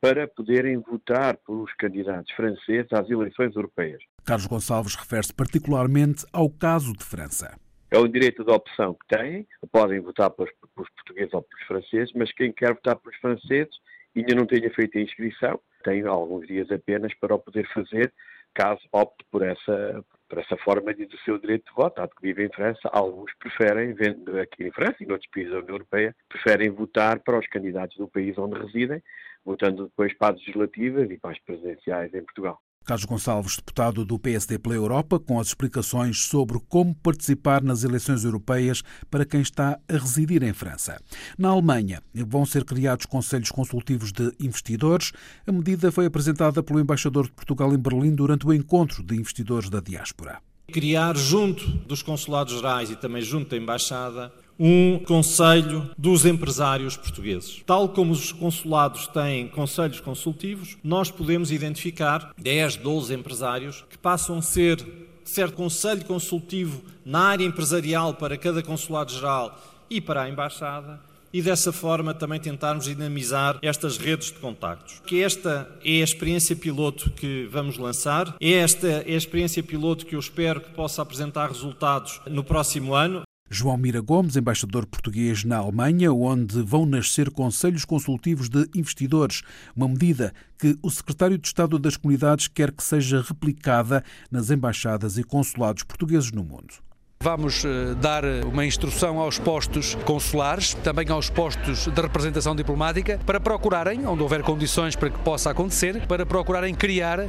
para 0.00 0.26
poderem 0.26 0.78
votar 0.78 1.36
pelos 1.46 1.72
candidatos 1.74 2.32
franceses 2.32 2.92
às 2.92 3.08
eleições 3.08 3.54
europeias. 3.54 4.02
Carlos 4.24 4.46
Gonçalves 4.46 4.96
refere-se 4.96 5.32
particularmente 5.32 6.26
ao 6.32 6.50
caso 6.50 6.92
de 6.92 7.04
França. 7.04 7.56
É 7.88 7.98
um 7.98 8.08
direito 8.08 8.42
de 8.42 8.50
opção 8.50 8.94
que 8.94 9.16
têm, 9.16 9.46
podem 9.70 10.00
votar 10.00 10.30
pelos, 10.30 10.50
pelos 10.74 10.90
portugueses 10.90 11.32
ou 11.34 11.42
pelos 11.42 11.66
franceses, 11.66 12.12
mas 12.14 12.32
quem 12.32 12.52
quer 12.52 12.72
votar 12.72 12.96
pelos 12.96 13.16
franceses 13.18 13.74
e 14.16 14.20
ainda 14.20 14.34
não 14.34 14.46
tenha 14.46 14.70
feito 14.74 14.98
a 14.98 15.00
inscrição, 15.00 15.60
tem 15.84 16.02
alguns 16.06 16.46
dias 16.46 16.70
apenas 16.70 17.14
para 17.14 17.34
o 17.34 17.38
poder 17.38 17.68
fazer, 17.72 18.12
caso 18.54 18.80
opte 18.92 19.24
por 19.30 19.42
essa, 19.42 20.04
por 20.32 20.38
essa 20.38 20.56
forma 20.56 20.94
de 20.94 21.04
do 21.04 21.18
seu 21.18 21.38
direito 21.38 21.66
de 21.66 21.74
voto, 21.74 21.96
dado 21.96 22.14
que 22.16 22.22
vive 22.22 22.46
em 22.46 22.48
França, 22.48 22.88
alguns 22.90 23.30
preferem, 23.34 23.92
vendo 23.92 24.40
aqui 24.40 24.64
em 24.64 24.70
França 24.70 24.96
e 25.02 25.04
noutros 25.04 25.30
países 25.30 25.52
da 25.52 25.58
União 25.58 25.74
Europeia, 25.74 26.16
preferem 26.26 26.70
votar 26.70 27.20
para 27.20 27.38
os 27.38 27.46
candidatos 27.48 27.98
do 27.98 28.08
país 28.08 28.38
onde 28.38 28.58
residem, 28.58 29.02
votando 29.44 29.84
depois 29.84 30.16
para 30.16 30.34
as 30.34 30.40
legislativas 30.40 31.10
e 31.10 31.18
para 31.18 31.32
as 31.32 31.38
presidenciais 31.40 32.14
em 32.14 32.24
Portugal. 32.24 32.58
Carlos 32.84 33.04
Gonçalves, 33.04 33.56
deputado 33.56 34.04
do 34.04 34.18
PSD 34.18 34.58
pela 34.58 34.74
Europa, 34.74 35.18
com 35.18 35.38
as 35.38 35.48
explicações 35.48 36.24
sobre 36.24 36.58
como 36.68 36.94
participar 36.94 37.62
nas 37.62 37.84
eleições 37.84 38.24
europeias 38.24 38.82
para 39.10 39.24
quem 39.24 39.40
está 39.40 39.78
a 39.88 39.92
residir 39.92 40.42
em 40.42 40.52
França. 40.52 41.00
Na 41.38 41.48
Alemanha, 41.48 42.02
vão 42.14 42.44
ser 42.44 42.64
criados 42.64 43.06
conselhos 43.06 43.50
consultivos 43.50 44.12
de 44.12 44.32
investidores. 44.40 45.12
A 45.46 45.52
medida 45.52 45.92
foi 45.92 46.06
apresentada 46.06 46.62
pelo 46.62 46.80
embaixador 46.80 47.26
de 47.26 47.32
Portugal 47.32 47.72
em 47.72 47.78
Berlim 47.78 48.14
durante 48.14 48.46
o 48.46 48.52
encontro 48.52 49.02
de 49.02 49.14
investidores 49.14 49.70
da 49.70 49.80
diáspora. 49.80 50.40
Criar 50.72 51.16
junto 51.16 51.66
dos 51.86 52.02
consulados 52.02 52.54
gerais 52.54 52.90
e 52.90 52.96
também 52.96 53.22
junto 53.22 53.50
da 53.50 53.56
embaixada 53.56 54.32
um 54.64 54.96
conselho 55.00 55.90
dos 55.98 56.24
empresários 56.24 56.96
portugueses. 56.96 57.60
Tal 57.66 57.88
como 57.88 58.12
os 58.12 58.30
consulados 58.30 59.08
têm 59.08 59.48
conselhos 59.48 59.98
consultivos, 59.98 60.78
nós 60.84 61.10
podemos 61.10 61.50
identificar 61.50 62.32
10, 62.38 62.76
12 62.76 63.12
empresários 63.12 63.84
que 63.90 63.98
passam 63.98 64.38
a 64.38 64.42
ser 64.42 64.80
certo 65.24 65.56
conselho 65.56 66.04
consultivo 66.04 66.80
na 67.04 67.22
área 67.22 67.44
empresarial 67.44 68.14
para 68.14 68.36
cada 68.36 68.62
consulado-geral 68.62 69.60
e 69.90 70.00
para 70.00 70.22
a 70.22 70.28
embaixada 70.28 71.00
e 71.32 71.42
dessa 71.42 71.72
forma 71.72 72.14
também 72.14 72.38
tentarmos 72.38 72.84
dinamizar 72.84 73.58
estas 73.62 73.96
redes 73.96 74.28
de 74.28 74.38
contactos. 74.38 75.00
Que 75.06 75.22
esta 75.22 75.68
é 75.84 76.00
a 76.00 76.04
experiência 76.04 76.54
piloto 76.54 77.10
que 77.10 77.48
vamos 77.50 77.78
lançar, 77.78 78.36
é 78.40 78.50
esta 78.52 78.86
é 78.86 79.14
a 79.14 79.16
experiência 79.16 79.62
piloto 79.62 80.06
que 80.06 80.14
eu 80.14 80.20
espero 80.20 80.60
que 80.60 80.70
possa 80.70 81.02
apresentar 81.02 81.48
resultados 81.48 82.20
no 82.26 82.44
próximo 82.44 82.94
ano. 82.94 83.22
João 83.54 83.76
Mira 83.76 84.00
Gomes, 84.00 84.34
embaixador 84.34 84.86
português 84.86 85.44
na 85.44 85.58
Alemanha, 85.58 86.10
onde 86.10 86.62
vão 86.62 86.86
nascer 86.86 87.30
conselhos 87.30 87.84
consultivos 87.84 88.48
de 88.48 88.66
investidores, 88.74 89.42
uma 89.76 89.86
medida 89.86 90.32
que 90.58 90.78
o 90.80 90.90
secretário 90.90 91.36
de 91.36 91.46
Estado 91.46 91.78
das 91.78 91.98
Comunidades 91.98 92.48
quer 92.48 92.72
que 92.72 92.82
seja 92.82 93.20
replicada 93.20 94.02
nas 94.30 94.50
embaixadas 94.50 95.18
e 95.18 95.22
consulados 95.22 95.82
portugueses 95.82 96.32
no 96.32 96.42
mundo. 96.42 96.72
Vamos 97.22 97.64
eh, 97.64 97.94
dar 98.00 98.24
uma 98.44 98.66
instrução 98.66 99.20
aos 99.20 99.38
postos 99.38 99.96
consulares, 100.04 100.74
também 100.82 101.08
aos 101.08 101.30
postos 101.30 101.86
de 101.86 102.00
representação 102.02 102.56
diplomática, 102.56 103.20
para 103.24 103.38
procurarem, 103.38 104.04
onde 104.08 104.24
houver 104.24 104.42
condições 104.42 104.96
para 104.96 105.08
que 105.08 105.20
possa 105.20 105.52
acontecer, 105.52 106.04
para 106.08 106.26
procurarem 106.26 106.74
criar 106.74 107.20
eh, 107.20 107.28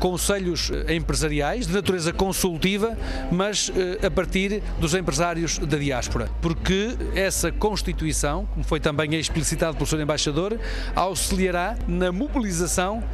conselhos 0.00 0.70
eh, 0.70 0.94
empresariais 0.94 1.66
de 1.66 1.74
natureza 1.74 2.14
consultiva, 2.14 2.96
mas 3.30 3.70
a 4.02 4.10
partir 4.10 4.62
dos 4.80 4.94
empresários 4.94 5.58
da 5.58 5.76
diáspora. 5.76 6.30
Porque 6.40 6.96
essa 7.14 7.52
Constituição, 7.52 8.46
como 8.46 8.64
foi 8.64 8.80
também 8.80 9.14
explicitado 9.16 9.76
pelo 9.76 9.86
Sr. 9.86 10.00
Embaixador, 10.00 10.58
auxiliará 10.94 11.76
na 11.86 12.10
mobilização 12.10 13.04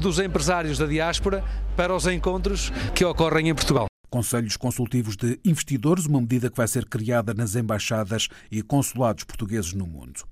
dos 0.00 0.18
empresários 0.18 0.76
da 0.76 0.86
diáspora 0.86 1.44
para 1.76 1.94
os 1.94 2.06
encontros 2.08 2.72
que 2.94 3.04
ocorrem 3.04 3.48
em 3.48 3.54
Portugal. 3.54 3.88
Conselhos 4.10 4.56
Consultivos 4.56 5.16
de 5.16 5.38
Investidores, 5.44 6.06
uma 6.06 6.20
medida 6.20 6.50
que 6.50 6.56
vai 6.56 6.68
ser 6.68 6.86
criada 6.86 7.34
nas 7.34 7.54
embaixadas 7.54 8.28
e 8.50 8.62
consulados 8.62 9.24
portugueses 9.24 9.72
no 9.72 9.86
mundo. 9.86 10.22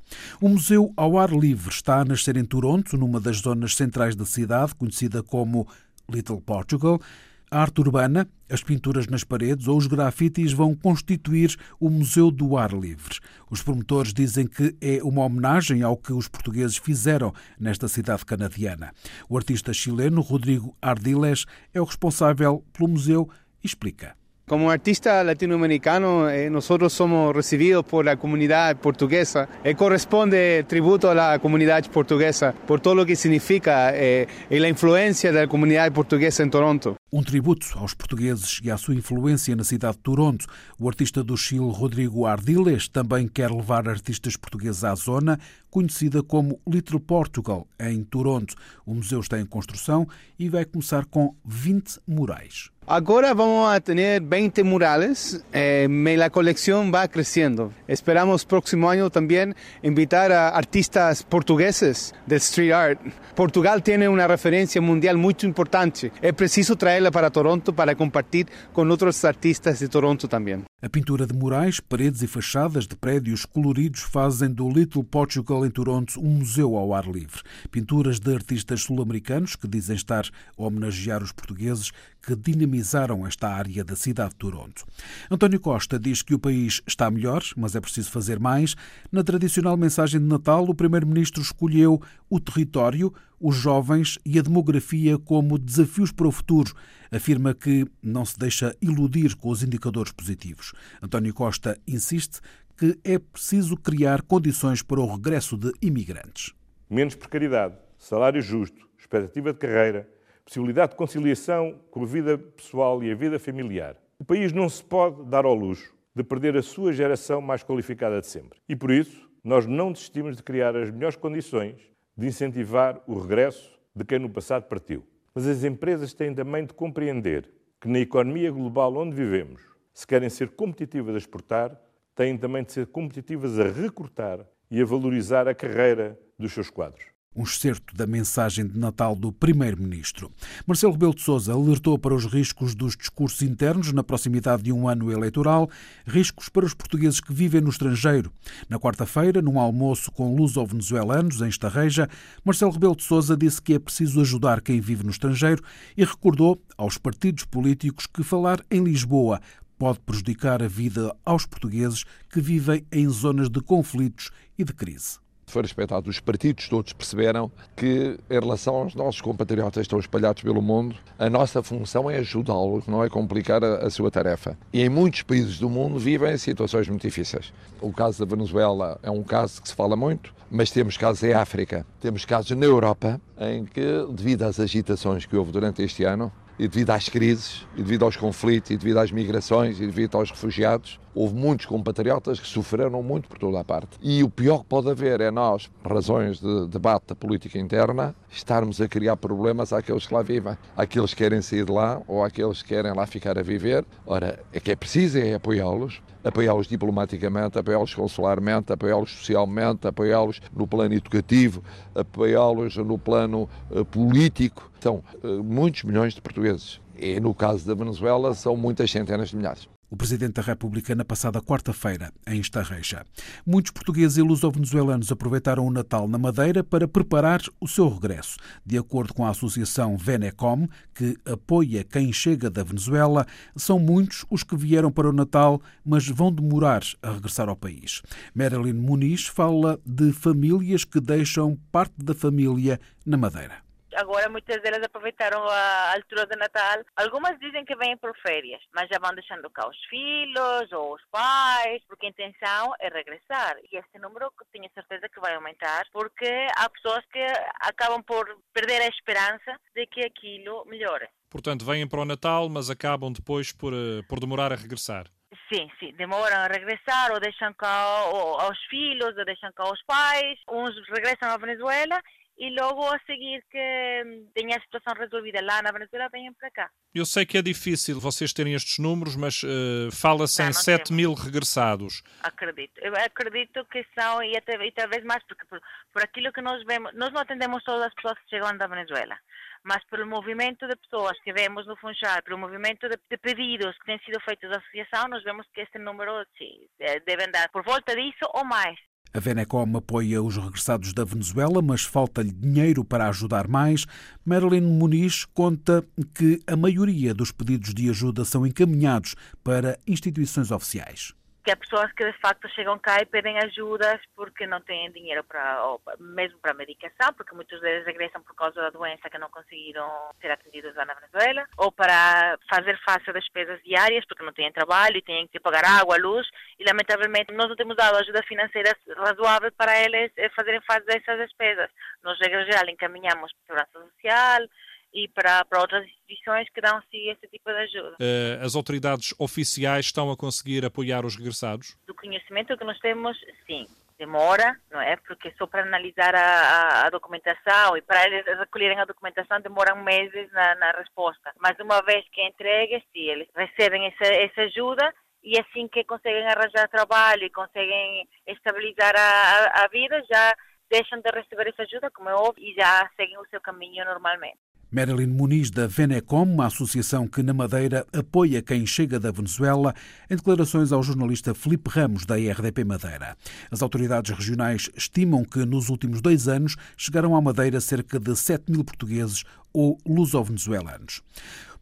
O 0.40 0.48
Museu 0.48 0.92
ao 0.96 1.18
Ar 1.18 1.30
Livre 1.30 1.70
está 1.70 2.00
a 2.00 2.04
nascer 2.04 2.36
em 2.36 2.44
Toronto, 2.44 2.96
numa 2.96 3.20
das 3.20 3.38
zonas 3.38 3.74
centrais 3.74 4.16
da 4.16 4.24
cidade, 4.24 4.74
conhecida 4.74 5.22
como 5.22 5.66
Little 6.08 6.40
Portugal. 6.40 7.00
A 7.48 7.60
arte 7.60 7.80
urbana, 7.80 8.28
as 8.50 8.60
pinturas 8.60 9.06
nas 9.06 9.22
paredes 9.22 9.68
ou 9.68 9.78
os 9.78 9.86
grafites 9.86 10.52
vão 10.52 10.74
constituir 10.74 11.56
o 11.78 11.88
Museu 11.88 12.28
do 12.28 12.56
Ar 12.56 12.72
Livre. 12.72 13.20
Os 13.48 13.62
promotores 13.62 14.12
dizem 14.12 14.48
que 14.48 14.74
é 14.80 15.00
uma 15.00 15.22
homenagem 15.22 15.82
ao 15.82 15.96
que 15.96 16.12
os 16.12 16.26
portugueses 16.26 16.76
fizeram 16.76 17.32
nesta 17.58 17.86
cidade 17.86 18.24
canadiana. 18.24 18.92
O 19.28 19.36
artista 19.36 19.72
chileno 19.72 20.20
Rodrigo 20.22 20.76
Ardiles 20.82 21.46
é 21.72 21.80
o 21.80 21.84
responsável 21.84 22.64
pelo 22.72 22.88
museu 22.88 23.30
explica. 23.66 24.16
Como 24.48 24.70
artista 24.70 25.24
latinoamericano, 25.24 26.30
eh, 26.30 26.48
nosotros 26.48 26.92
somos 26.92 27.34
recibidos 27.34 27.84
por 27.84 28.04
la 28.04 28.16
comunidad 28.16 28.76
portuguesa. 28.76 29.48
Eh, 29.64 29.74
corresponde 29.74 30.64
tributo 30.68 31.10
a 31.10 31.16
la 31.16 31.40
comunidad 31.40 31.84
portuguesa 31.90 32.52
por 32.52 32.80
todo 32.80 32.94
lo 32.94 33.04
que 33.04 33.16
significa 33.16 33.90
eh, 33.92 34.28
y 34.48 34.60
la 34.60 34.68
influencia 34.68 35.32
de 35.32 35.40
la 35.40 35.48
comunidad 35.48 35.90
portuguesa 35.90 36.44
en 36.44 36.50
Toronto. 36.50 36.96
Um 37.10 37.24
tributo 37.24 37.66
aos 37.76 37.94
portugueses 37.94 38.60
e 38.62 38.70
à 38.70 38.76
sua 38.76 38.94
influência 38.94 39.56
na 39.56 39.64
cidade 39.64 39.96
de 39.96 40.04
Toronto. 40.04 40.46
O 40.78 40.88
artista 40.88 41.24
do 41.24 41.36
Chile, 41.36 41.72
Rodrigo 41.72 42.24
Ardiles, 42.24 42.88
também 42.88 43.26
quer 43.26 43.50
levar 43.50 43.88
artistas 43.88 44.36
portugueses 44.36 44.84
à 44.84 44.94
zona, 44.94 45.40
conhecida 45.68 46.22
como 46.22 46.60
Little 46.68 47.00
Portugal, 47.00 47.66
em 47.80 48.04
Toronto. 48.04 48.54
O 48.84 48.94
museu 48.94 49.18
está 49.18 49.40
em 49.40 49.46
construção 49.46 50.06
e 50.38 50.48
vai 50.48 50.64
começar 50.64 51.04
com 51.06 51.34
20 51.44 51.98
murais. 52.06 52.70
Ahora 52.88 53.34
vamos 53.34 53.74
a 53.74 53.80
tener 53.80 54.22
20 54.22 54.62
murales, 54.62 55.42
eh, 55.52 55.88
la 55.90 56.30
colección 56.30 56.92
va 56.94 57.08
creciendo. 57.08 57.72
Esperamos 57.88 58.44
próximo 58.44 58.88
año 58.88 59.10
también 59.10 59.56
invitar 59.82 60.30
a 60.30 60.50
artistas 60.50 61.24
portugueses 61.24 62.14
de 62.26 62.36
street 62.36 62.70
art. 62.70 63.00
Portugal 63.34 63.82
tiene 63.82 64.08
una 64.08 64.28
referencia 64.28 64.80
mundial 64.80 65.16
muy 65.16 65.34
importante. 65.42 66.12
Es 66.22 66.32
preciso 66.34 66.76
traerla 66.76 67.10
para 67.10 67.28
Toronto 67.30 67.74
para 67.74 67.96
compartir 67.96 68.46
con 68.72 68.88
otros 68.92 69.24
artistas 69.24 69.80
de 69.80 69.88
Toronto 69.88 70.28
también. 70.28 70.64
A 70.82 70.90
pintura 70.90 71.26
de 71.26 71.32
murais, 71.32 71.80
paredes 71.80 72.20
e 72.20 72.26
fachadas 72.26 72.86
de 72.86 72.94
prédios 72.94 73.46
coloridos 73.46 74.02
fazem 74.02 74.52
do 74.52 74.68
Little 74.68 75.02
Portugal 75.02 75.64
em 75.64 75.70
Toronto 75.70 76.20
um 76.20 76.40
museu 76.40 76.76
ao 76.76 76.92
ar 76.92 77.06
livre. 77.06 77.40
Pinturas 77.70 78.20
de 78.20 78.34
artistas 78.34 78.82
sul-americanos 78.82 79.56
que 79.56 79.66
dizem 79.66 79.96
estar 79.96 80.26
a 80.26 80.62
homenagear 80.62 81.22
os 81.22 81.32
portugueses 81.32 81.92
que 82.20 82.36
dinamizaram 82.36 83.26
esta 83.26 83.48
área 83.48 83.82
da 83.82 83.96
cidade 83.96 84.32
de 84.32 84.36
Toronto. 84.36 84.84
António 85.30 85.60
Costa 85.60 85.98
diz 85.98 86.20
que 86.20 86.34
o 86.34 86.38
país 86.38 86.82
está 86.86 87.10
melhor, 87.10 87.42
mas 87.56 87.74
é 87.74 87.80
preciso 87.80 88.10
fazer 88.10 88.38
mais. 88.38 88.76
Na 89.10 89.24
tradicional 89.24 89.78
mensagem 89.78 90.20
de 90.20 90.26
Natal, 90.26 90.62
o 90.64 90.74
primeiro-ministro 90.74 91.40
escolheu 91.40 92.02
o 92.28 92.38
território, 92.38 93.14
os 93.40 93.56
jovens 93.56 94.18
e 94.24 94.38
a 94.38 94.42
demografia 94.42 95.18
como 95.18 95.58
desafios 95.58 96.12
para 96.12 96.26
o 96.26 96.32
futuro. 96.32 96.72
Afirma 97.10 97.54
que 97.54 97.86
não 98.02 98.24
se 98.24 98.38
deixa 98.38 98.74
iludir 98.80 99.36
com 99.36 99.48
os 99.48 99.62
indicadores 99.62 100.12
positivos. 100.12 100.72
António 101.02 101.34
Costa 101.34 101.78
insiste 101.86 102.40
que 102.76 102.98
é 103.04 103.18
preciso 103.18 103.76
criar 103.76 104.22
condições 104.22 104.82
para 104.82 105.00
o 105.00 105.14
regresso 105.14 105.56
de 105.56 105.72
imigrantes. 105.80 106.52
Menos 106.90 107.14
precariedade, 107.14 107.74
salário 107.98 108.42
justo, 108.42 108.86
expectativa 108.98 109.52
de 109.52 109.58
carreira, 109.58 110.08
possibilidade 110.44 110.92
de 110.92 110.96
conciliação 110.96 111.80
com 111.90 112.02
a 112.02 112.06
vida 112.06 112.38
pessoal 112.38 113.02
e 113.02 113.10
a 113.10 113.14
vida 113.14 113.38
familiar. 113.38 113.96
O 114.18 114.24
país 114.24 114.52
não 114.52 114.68
se 114.68 114.84
pode 114.84 115.24
dar 115.24 115.44
ao 115.44 115.54
luxo 115.54 115.94
de 116.14 116.22
perder 116.22 116.56
a 116.56 116.62
sua 116.62 116.92
geração 116.92 117.40
mais 117.40 117.62
qualificada 117.62 118.20
de 118.20 118.26
sempre. 118.26 118.58
E 118.68 118.74
por 118.74 118.90
isso, 118.90 119.28
nós 119.44 119.66
não 119.66 119.92
desistimos 119.92 120.36
de 120.36 120.42
criar 120.42 120.76
as 120.76 120.90
melhores 120.90 121.16
condições 121.16 121.76
de 122.16 122.26
incentivar 122.26 123.02
o 123.06 123.18
regresso 123.18 123.78
de 123.94 124.04
quem 124.04 124.18
no 124.18 124.30
passado 124.30 124.64
partiu. 124.64 125.04
Mas 125.34 125.46
as 125.46 125.64
empresas 125.64 126.14
têm 126.14 126.34
também 126.34 126.64
de 126.64 126.72
compreender 126.72 127.50
que 127.80 127.88
na 127.88 127.98
economia 127.98 128.50
global 128.50 128.96
onde 128.96 129.14
vivemos, 129.14 129.60
se 129.92 130.06
querem 130.06 130.30
ser 130.30 130.50
competitivas 130.50 131.14
a 131.14 131.18
exportar, 131.18 131.78
têm 132.14 132.36
também 132.38 132.62
de 132.62 132.72
ser 132.72 132.86
competitivas 132.86 133.58
a 133.58 133.64
recrutar 133.64 134.46
e 134.70 134.80
a 134.80 134.84
valorizar 134.84 135.46
a 135.46 135.54
carreira 135.54 136.18
dos 136.38 136.52
seus 136.52 136.70
quadros 136.70 137.15
um 137.36 137.42
excerto 137.42 137.94
da 137.94 138.06
mensagem 138.06 138.66
de 138.66 138.78
Natal 138.78 139.14
do 139.14 139.30
Primeiro-Ministro. 139.30 140.32
Marcelo 140.66 140.94
Rebelo 140.94 141.14
de 141.14 141.22
Sousa 141.22 141.52
alertou 141.52 141.98
para 141.98 142.14
os 142.14 142.24
riscos 142.24 142.74
dos 142.74 142.96
discursos 142.96 143.42
internos 143.42 143.92
na 143.92 144.02
proximidade 144.02 144.62
de 144.62 144.72
um 144.72 144.88
ano 144.88 145.12
eleitoral, 145.12 145.68
riscos 146.06 146.48
para 146.48 146.64
os 146.64 146.72
portugueses 146.72 147.20
que 147.20 147.32
vivem 147.32 147.60
no 147.60 147.68
estrangeiro. 147.68 148.32
Na 148.68 148.78
quarta-feira, 148.78 149.42
num 149.42 149.60
almoço 149.60 150.10
com 150.10 150.34
luso-venezuelanos 150.34 151.42
em 151.42 151.48
Estarreja, 151.48 152.08
Marcelo 152.44 152.72
Rebelo 152.72 152.96
de 152.96 153.04
Sousa 153.04 153.36
disse 153.36 153.60
que 153.60 153.74
é 153.74 153.78
preciso 153.78 154.20
ajudar 154.20 154.62
quem 154.62 154.80
vive 154.80 155.04
no 155.04 155.10
estrangeiro 155.10 155.62
e 155.96 156.04
recordou 156.04 156.60
aos 156.78 156.96
partidos 156.96 157.44
políticos 157.44 158.06
que 158.06 158.22
falar 158.22 158.60
em 158.70 158.82
Lisboa 158.82 159.40
pode 159.78 160.00
prejudicar 160.00 160.62
a 160.62 160.68
vida 160.68 161.14
aos 161.22 161.44
portugueses 161.44 162.04
que 162.30 162.40
vivem 162.40 162.86
em 162.90 163.06
zonas 163.08 163.50
de 163.50 163.60
conflitos 163.60 164.30
e 164.58 164.64
de 164.64 164.72
crise 164.72 165.18
for 165.56 165.64
respeitado, 165.64 166.10
os 166.10 166.20
partidos 166.20 166.68
todos 166.68 166.92
perceberam 166.92 167.50
que, 167.74 168.18
em 168.28 168.34
relação 168.34 168.74
aos 168.74 168.94
nossos 168.94 169.20
compatriotas 169.20 169.74
que 169.74 169.80
estão 169.80 169.98
espalhados 169.98 170.42
pelo 170.42 170.60
mundo, 170.60 170.96
a 171.18 171.30
nossa 171.30 171.62
função 171.62 172.10
é 172.10 172.18
ajudá-los, 172.18 172.86
não 172.86 173.02
é 173.02 173.08
complicar 173.08 173.64
a, 173.64 173.86
a, 173.86 173.90
sua 173.90 174.10
tarefa. 174.10 174.58
E 174.72 174.82
em 174.82 174.88
muitos 174.88 175.22
países 175.22 175.58
do 175.58 175.70
mundo 175.70 175.98
vivem 175.98 176.36
situações 176.36 176.88
muito 176.88 177.02
difíceis. 177.02 177.52
O 177.80 177.92
caso 177.92 178.18
da 178.18 178.36
Venezuela 178.36 178.98
é 179.02 179.10
um 179.10 179.22
caso 179.22 179.62
que 179.62 179.68
se 179.68 179.74
fala 179.74 179.96
muito, 179.96 180.34
mas 180.50 180.70
temos 180.70 180.96
casos 180.96 181.22
em 181.22 181.32
África, 181.32 181.86
temos 182.00 182.24
casos 182.24 182.50
na 182.50 182.66
Europa, 182.66 183.20
em 183.40 183.64
que, 183.64 183.86
devido 184.10 184.42
às 184.42 184.60
agitações 184.60 185.24
que 185.24 185.36
houve 185.36 185.52
durante 185.52 185.82
este 185.82 186.04
ano, 186.04 186.30
e 186.58 186.66
devido 186.66 186.90
às 186.90 187.08
crises, 187.08 187.66
e 187.74 187.82
devido 187.82 188.04
aos 188.04 188.16
conflitos, 188.16 188.70
e 188.70 188.76
devido 188.76 188.98
às 188.98 189.10
migrações, 189.10 189.78
e 189.78 189.86
devido 189.86 190.16
aos 190.16 190.30
refugiados, 190.30 190.98
houve 191.16 191.34
muitos 191.34 191.64
compatriotas 191.64 192.38
que 192.38 192.46
sofreram 192.46 193.02
muito 193.02 193.26
por 193.26 193.38
toda 193.38 193.58
a 193.58 193.64
parte. 193.64 193.96
E 194.02 194.22
o 194.22 194.28
pior 194.28 194.58
que 194.58 194.66
pode 194.66 194.90
haver 194.90 195.22
é 195.22 195.30
nós, 195.30 195.70
por 195.82 195.94
razões 195.94 196.38
de 196.38 196.66
debate 196.66 197.06
da 197.08 197.14
política 197.14 197.58
interna, 197.58 198.14
estarmos 198.30 198.82
a 198.82 198.86
criar 198.86 199.16
problemas 199.16 199.72
àqueles 199.72 200.06
que 200.06 200.12
lá 200.12 200.20
vivem. 200.20 200.58
Àqueles 200.76 201.14
que 201.14 201.16
querem 201.16 201.40
sair 201.40 201.64
de 201.64 201.72
lá 201.72 202.02
ou 202.06 202.22
àqueles 202.22 202.62
que 202.62 202.68
querem 202.68 202.92
lá 202.92 203.06
ficar 203.06 203.38
a 203.38 203.42
viver. 203.42 203.86
Ora, 204.06 204.38
é 204.52 204.60
que 204.60 204.70
é 204.70 204.76
preciso 204.76 205.18
é 205.18 205.32
apoiá-los, 205.32 206.02
apoiá-los 206.22 206.66
diplomaticamente, 206.66 207.58
apoiá-los 207.58 207.94
consularmente, 207.94 208.74
apoiá-los 208.74 209.10
socialmente, 209.10 209.88
apoiá-los 209.88 210.42
no 210.54 210.66
plano 210.66 210.92
educativo, 210.92 211.62
apoiá-los 211.94 212.76
no 212.76 212.98
plano 212.98 213.48
uh, 213.70 213.84
político. 213.86 214.70
São 214.80 215.02
uh, 215.24 215.42
muitos 215.42 215.82
milhões 215.84 216.12
de 216.12 216.20
portugueses. 216.20 216.78
E 216.94 217.18
no 217.20 217.34
caso 217.34 217.66
da 217.66 217.74
Venezuela 217.74 218.34
são 218.34 218.54
muitas 218.54 218.90
centenas 218.90 219.30
de 219.30 219.36
milhares. 219.36 219.66
O 219.90 219.96
Presidente 219.96 220.34
da 220.34 220.42
República 220.42 220.94
na 220.94 221.04
passada 221.04 221.40
quarta-feira, 221.40 222.12
em 222.26 222.40
Estarreja. 222.40 223.04
Muitos 223.46 223.70
portugueses 223.72 224.18
e 224.18 224.22
luso-venezuelanos 224.22 225.12
aproveitaram 225.12 225.66
o 225.66 225.70
Natal 225.70 226.08
na 226.08 226.18
Madeira 226.18 226.64
para 226.64 226.88
preparar 226.88 227.40
o 227.60 227.68
seu 227.68 227.88
regresso. 227.88 228.36
De 228.64 228.76
acordo 228.76 229.14
com 229.14 229.24
a 229.24 229.30
Associação 229.30 229.96
Venecom, 229.96 230.68
que 230.94 231.16
apoia 231.24 231.84
quem 231.84 232.12
chega 232.12 232.50
da 232.50 232.64
Venezuela, 232.64 233.26
são 233.54 233.78
muitos 233.78 234.24
os 234.30 234.42
que 234.42 234.56
vieram 234.56 234.90
para 234.90 235.08
o 235.08 235.12
Natal, 235.12 235.60
mas 235.84 236.06
vão 236.08 236.32
demorar 236.32 236.82
a 237.02 237.12
regressar 237.12 237.48
ao 237.48 237.56
país. 237.56 238.02
Marilyn 238.34 238.74
Muniz 238.74 239.26
fala 239.26 239.78
de 239.84 240.12
famílias 240.12 240.84
que 240.84 241.00
deixam 241.00 241.58
parte 241.70 241.94
da 241.98 242.14
família 242.14 242.80
na 243.04 243.16
Madeira 243.16 243.65
agora 243.96 244.28
muitas 244.28 244.60
delas 244.62 244.82
aproveitaram 244.82 245.42
a 245.48 245.94
altura 245.94 246.26
de 246.26 246.36
Natal. 246.36 246.84
Algumas 246.96 247.38
dizem 247.38 247.64
que 247.64 247.76
vêm 247.76 247.96
por 247.96 248.16
férias, 248.18 248.62
mas 248.74 248.88
já 248.88 248.98
vão 249.00 249.14
deixando 249.14 249.50
cá 249.50 249.68
os 249.68 249.84
filhos 249.86 250.72
ou 250.72 250.94
os 250.94 251.02
pais, 251.10 251.82
porque 251.88 252.06
a 252.06 252.10
intenção 252.10 252.72
é 252.80 252.88
regressar. 252.88 253.56
E 253.72 253.76
esse 253.76 253.98
número 253.98 254.32
tenho 254.52 254.70
certeza 254.74 255.08
que 255.08 255.20
vai 255.20 255.34
aumentar, 255.34 255.86
porque 255.92 256.46
há 256.56 256.68
pessoas 256.68 257.04
que 257.12 257.24
acabam 257.60 258.02
por 258.02 258.26
perder 258.52 258.82
a 258.82 258.88
esperança 258.88 259.58
de 259.74 259.86
que 259.86 260.04
aquilo 260.04 260.64
melhore. 260.66 261.08
Portanto, 261.30 261.64
vêm 261.64 261.88
para 261.88 262.00
o 262.00 262.04
Natal, 262.04 262.48
mas 262.48 262.70
acabam 262.70 263.12
depois 263.12 263.52
por, 263.52 263.72
eh, 263.72 264.02
por 264.08 264.20
demorar 264.20 264.52
a 264.52 264.56
regressar. 264.56 265.06
Sim, 265.52 265.70
sim, 265.78 265.92
demoram 265.92 266.38
a 266.38 266.46
regressar 266.46 267.12
ou 267.12 267.20
deixam 267.20 267.52
cá 267.54 268.08
os 268.48 268.58
filhos 268.64 269.16
ou 269.16 269.24
deixam 269.24 269.52
cá 269.52 269.64
os 269.64 269.82
pais. 269.84 270.38
Uns 270.50 270.74
regressam 270.88 271.30
à 271.30 271.36
Venezuela 271.36 272.00
e 272.38 272.50
logo 272.50 272.84
a 272.86 272.98
seguir 273.00 273.42
que 273.50 274.02
hum, 274.04 274.28
tenha 274.34 274.56
a 274.56 274.60
situação 274.60 274.94
resolvida 274.94 275.40
lá 275.42 275.62
na 275.62 275.72
Venezuela, 275.72 276.08
venham 276.12 276.34
para 276.34 276.50
cá. 276.50 276.70
Eu 276.94 277.06
sei 277.06 277.24
que 277.24 277.38
é 277.38 277.42
difícil 277.42 277.98
vocês 278.00 278.32
terem 278.32 278.54
estes 278.54 278.78
números, 278.78 279.16
mas 279.16 279.42
uh, 279.42 279.90
fala-se 279.92 280.42
em 280.42 280.52
7 280.52 280.92
mil 280.92 281.14
regressados. 281.14 282.02
Acredito. 282.22 282.78
Eu 282.78 282.94
acredito 282.94 283.64
que 283.66 283.84
são, 283.98 284.22
e, 284.22 284.36
até, 284.36 284.54
e 284.64 284.72
talvez 284.72 285.02
mais, 285.04 285.24
porque 285.26 285.46
por, 285.46 285.60
por 285.92 286.02
aquilo 286.02 286.32
que 286.32 286.42
nós 286.42 286.62
vemos, 286.64 286.92
nós 286.94 287.12
não 287.12 287.20
atendemos 287.20 287.62
todas 287.64 287.86
as 287.86 287.94
pessoas 287.94 288.18
que 288.20 288.30
chegam 288.30 288.56
da 288.56 288.66
Venezuela, 288.66 289.16
mas 289.62 289.84
pelo 289.86 290.06
movimento 290.06 290.66
de 290.68 290.76
pessoas 290.76 291.18
que 291.20 291.32
vemos 291.32 291.66
no 291.66 291.76
Funchal, 291.76 292.22
pelo 292.22 292.38
movimento 292.38 292.88
de, 292.88 292.96
de, 293.10 293.16
pedidos 293.18 293.76
que 293.78 293.86
têm 293.86 293.98
sido 294.00 294.20
feitos 294.20 294.48
da 294.50 294.58
associação, 294.58 295.08
nós 295.08 295.22
vemos 295.24 295.46
que 295.52 295.62
este 295.62 295.78
número, 295.78 296.24
sim, 296.38 296.68
eh, 296.80 297.00
deve 297.00 297.24
andar 297.24 297.48
por 297.50 297.64
volta 297.64 297.94
disso 297.94 298.30
ou 298.34 298.44
mais. 298.44 298.78
A 299.12 299.20
Venecom 299.20 299.76
apoia 299.76 300.22
os 300.22 300.36
regressados 300.36 300.92
da 300.92 301.04
Venezuela, 301.04 301.62
mas 301.62 301.82
falta-lhe 301.82 302.30
dinheiro 302.30 302.84
para 302.84 303.08
ajudar 303.08 303.48
mais. 303.48 303.86
Marilyn 304.24 304.62
Muniz 304.62 305.24
conta 305.24 305.84
que 306.14 306.40
a 306.46 306.56
maioria 306.56 307.14
dos 307.14 307.32
pedidos 307.32 307.72
de 307.72 307.88
ajuda 307.88 308.24
são 308.24 308.46
encaminhados 308.46 309.14
para 309.42 309.78
instituições 309.86 310.50
oficiais 310.50 311.14
que 311.46 311.52
há 311.52 311.56
pessoas 311.56 311.92
que 311.92 312.04
de 312.04 312.18
facto 312.18 312.48
chegam 312.48 312.76
cá 312.76 312.96
e 313.00 313.06
pedem 313.06 313.38
ajudas 313.38 314.00
porque 314.16 314.48
não 314.48 314.60
têm 314.60 314.90
dinheiro 314.90 315.22
para, 315.22 315.62
mesmo 316.00 316.40
para 316.40 316.52
medicação, 316.52 317.14
porque 317.16 317.36
muitos 317.36 317.60
deles 317.60 317.86
regressam 317.86 318.20
por 318.20 318.34
causa 318.34 318.60
da 318.60 318.70
doença 318.70 319.08
que 319.08 319.16
não 319.16 319.30
conseguiram 319.30 319.88
ser 320.20 320.28
atendidos 320.32 320.74
lá 320.74 320.84
na 320.84 320.94
Venezuela, 320.94 321.46
ou 321.56 321.70
para 321.70 322.36
fazer 322.52 322.76
face 322.84 323.08
a 323.08 323.12
despesas 323.12 323.62
diárias, 323.62 324.04
porque 324.06 324.24
não 324.24 324.32
têm 324.32 324.50
trabalho 324.50 324.96
e 324.96 325.02
têm 325.02 325.28
que 325.28 325.38
pagar 325.38 325.64
água, 325.64 325.96
luz, 325.96 326.26
e 326.58 326.64
lamentavelmente 326.64 327.32
nós 327.32 327.48
não 327.48 327.54
temos 327.54 327.76
dado 327.76 327.96
ajuda 327.98 328.24
financeira 328.24 328.76
razoável 328.96 329.52
para 329.52 329.80
eles 329.84 330.10
eh, 330.16 330.28
fazerem 330.30 330.60
face 330.62 330.90
a 330.90 330.96
essas 330.96 331.28
despesas. 331.28 331.70
Nós, 332.02 332.18
regra 332.18 332.44
geral, 332.44 332.68
encaminhamos 332.68 333.30
a 333.30 333.46
Segurança 333.46 333.88
Social, 333.94 334.48
e 334.96 335.06
para, 335.08 335.44
para 335.44 335.60
outras 335.60 335.84
instituições 335.84 336.48
que 336.48 336.60
dão 336.62 336.80
sim 336.90 337.10
esse 337.10 337.28
tipo 337.28 337.52
de 337.52 337.58
ajuda. 337.58 337.96
Uh, 338.00 338.44
as 338.44 338.56
autoridades 338.56 339.14
oficiais 339.18 339.84
estão 339.84 340.10
a 340.10 340.16
conseguir 340.16 340.64
apoiar 340.64 341.04
os 341.04 341.16
regressados? 341.16 341.76
Do 341.86 341.94
conhecimento 341.94 342.56
que 342.56 342.64
nós 342.64 342.78
temos, 342.80 343.14
sim. 343.46 343.66
Demora, 343.98 344.58
não 344.70 344.80
é? 344.80 344.96
Porque 344.96 345.32
só 345.38 345.46
para 345.46 345.62
analisar 345.62 346.14
a, 346.14 346.20
a, 346.20 346.86
a 346.86 346.90
documentação 346.90 347.76
e 347.76 347.82
para 347.82 348.06
eles 348.06 348.26
recolherem 348.38 348.78
a 348.78 348.84
documentação 348.84 349.40
demoram 349.40 349.82
meses 349.82 350.30
na, 350.32 350.54
na 350.56 350.70
resposta. 350.72 351.32
Mas 351.38 351.58
uma 351.58 351.80
vez 351.82 352.04
que 352.10 352.20
é 352.20 352.28
entregue, 352.28 352.84
sim, 352.92 353.08
eles 353.10 353.28
recebem 353.34 353.86
essa, 353.86 354.04
essa 354.04 354.42
ajuda 354.42 354.92
e 355.22 355.38
assim 355.40 355.66
que 355.66 355.82
conseguem 355.84 356.26
arranjar 356.26 356.68
trabalho 356.68 357.24
e 357.24 357.30
conseguem 357.30 358.06
estabilizar 358.26 358.94
a, 358.96 359.64
a, 359.64 359.68
vida, 359.68 360.02
já 360.10 360.32
deixam 360.70 361.00
de 361.00 361.10
receber 361.10 361.48
essa 361.48 361.62
ajuda, 361.62 361.90
como 361.90 362.08
é 362.08 362.14
óbvio, 362.14 362.44
e 362.44 362.54
já 362.54 362.88
seguem 362.96 363.18
o 363.18 363.26
seu 363.28 363.40
caminho 363.40 363.84
normalmente. 363.84 364.38
Marilyn 364.70 365.06
Muniz, 365.06 365.48
da 365.48 365.68
Venecom, 365.68 366.24
uma 366.24 366.46
associação 366.46 367.06
que 367.06 367.22
na 367.22 367.32
Madeira 367.32 367.86
apoia 367.92 368.42
quem 368.42 368.66
chega 368.66 368.98
da 368.98 369.12
Venezuela, 369.12 369.72
em 370.10 370.16
declarações 370.16 370.72
ao 370.72 370.82
jornalista 370.82 371.34
Felipe 371.34 371.70
Ramos, 371.70 372.04
da 372.04 372.16
RDP 372.16 372.64
Madeira. 372.64 373.16
As 373.50 373.62
autoridades 373.62 374.10
regionais 374.10 374.68
estimam 374.76 375.24
que 375.24 375.44
nos 375.44 375.68
últimos 375.68 376.00
dois 376.00 376.26
anos 376.26 376.56
chegaram 376.76 377.14
à 377.14 377.20
Madeira 377.20 377.60
cerca 377.60 378.00
de 378.00 378.16
7 378.16 378.50
mil 378.50 378.64
portugueses 378.64 379.22
ou 379.52 379.78
luso-venezuelanos. 379.86 381.00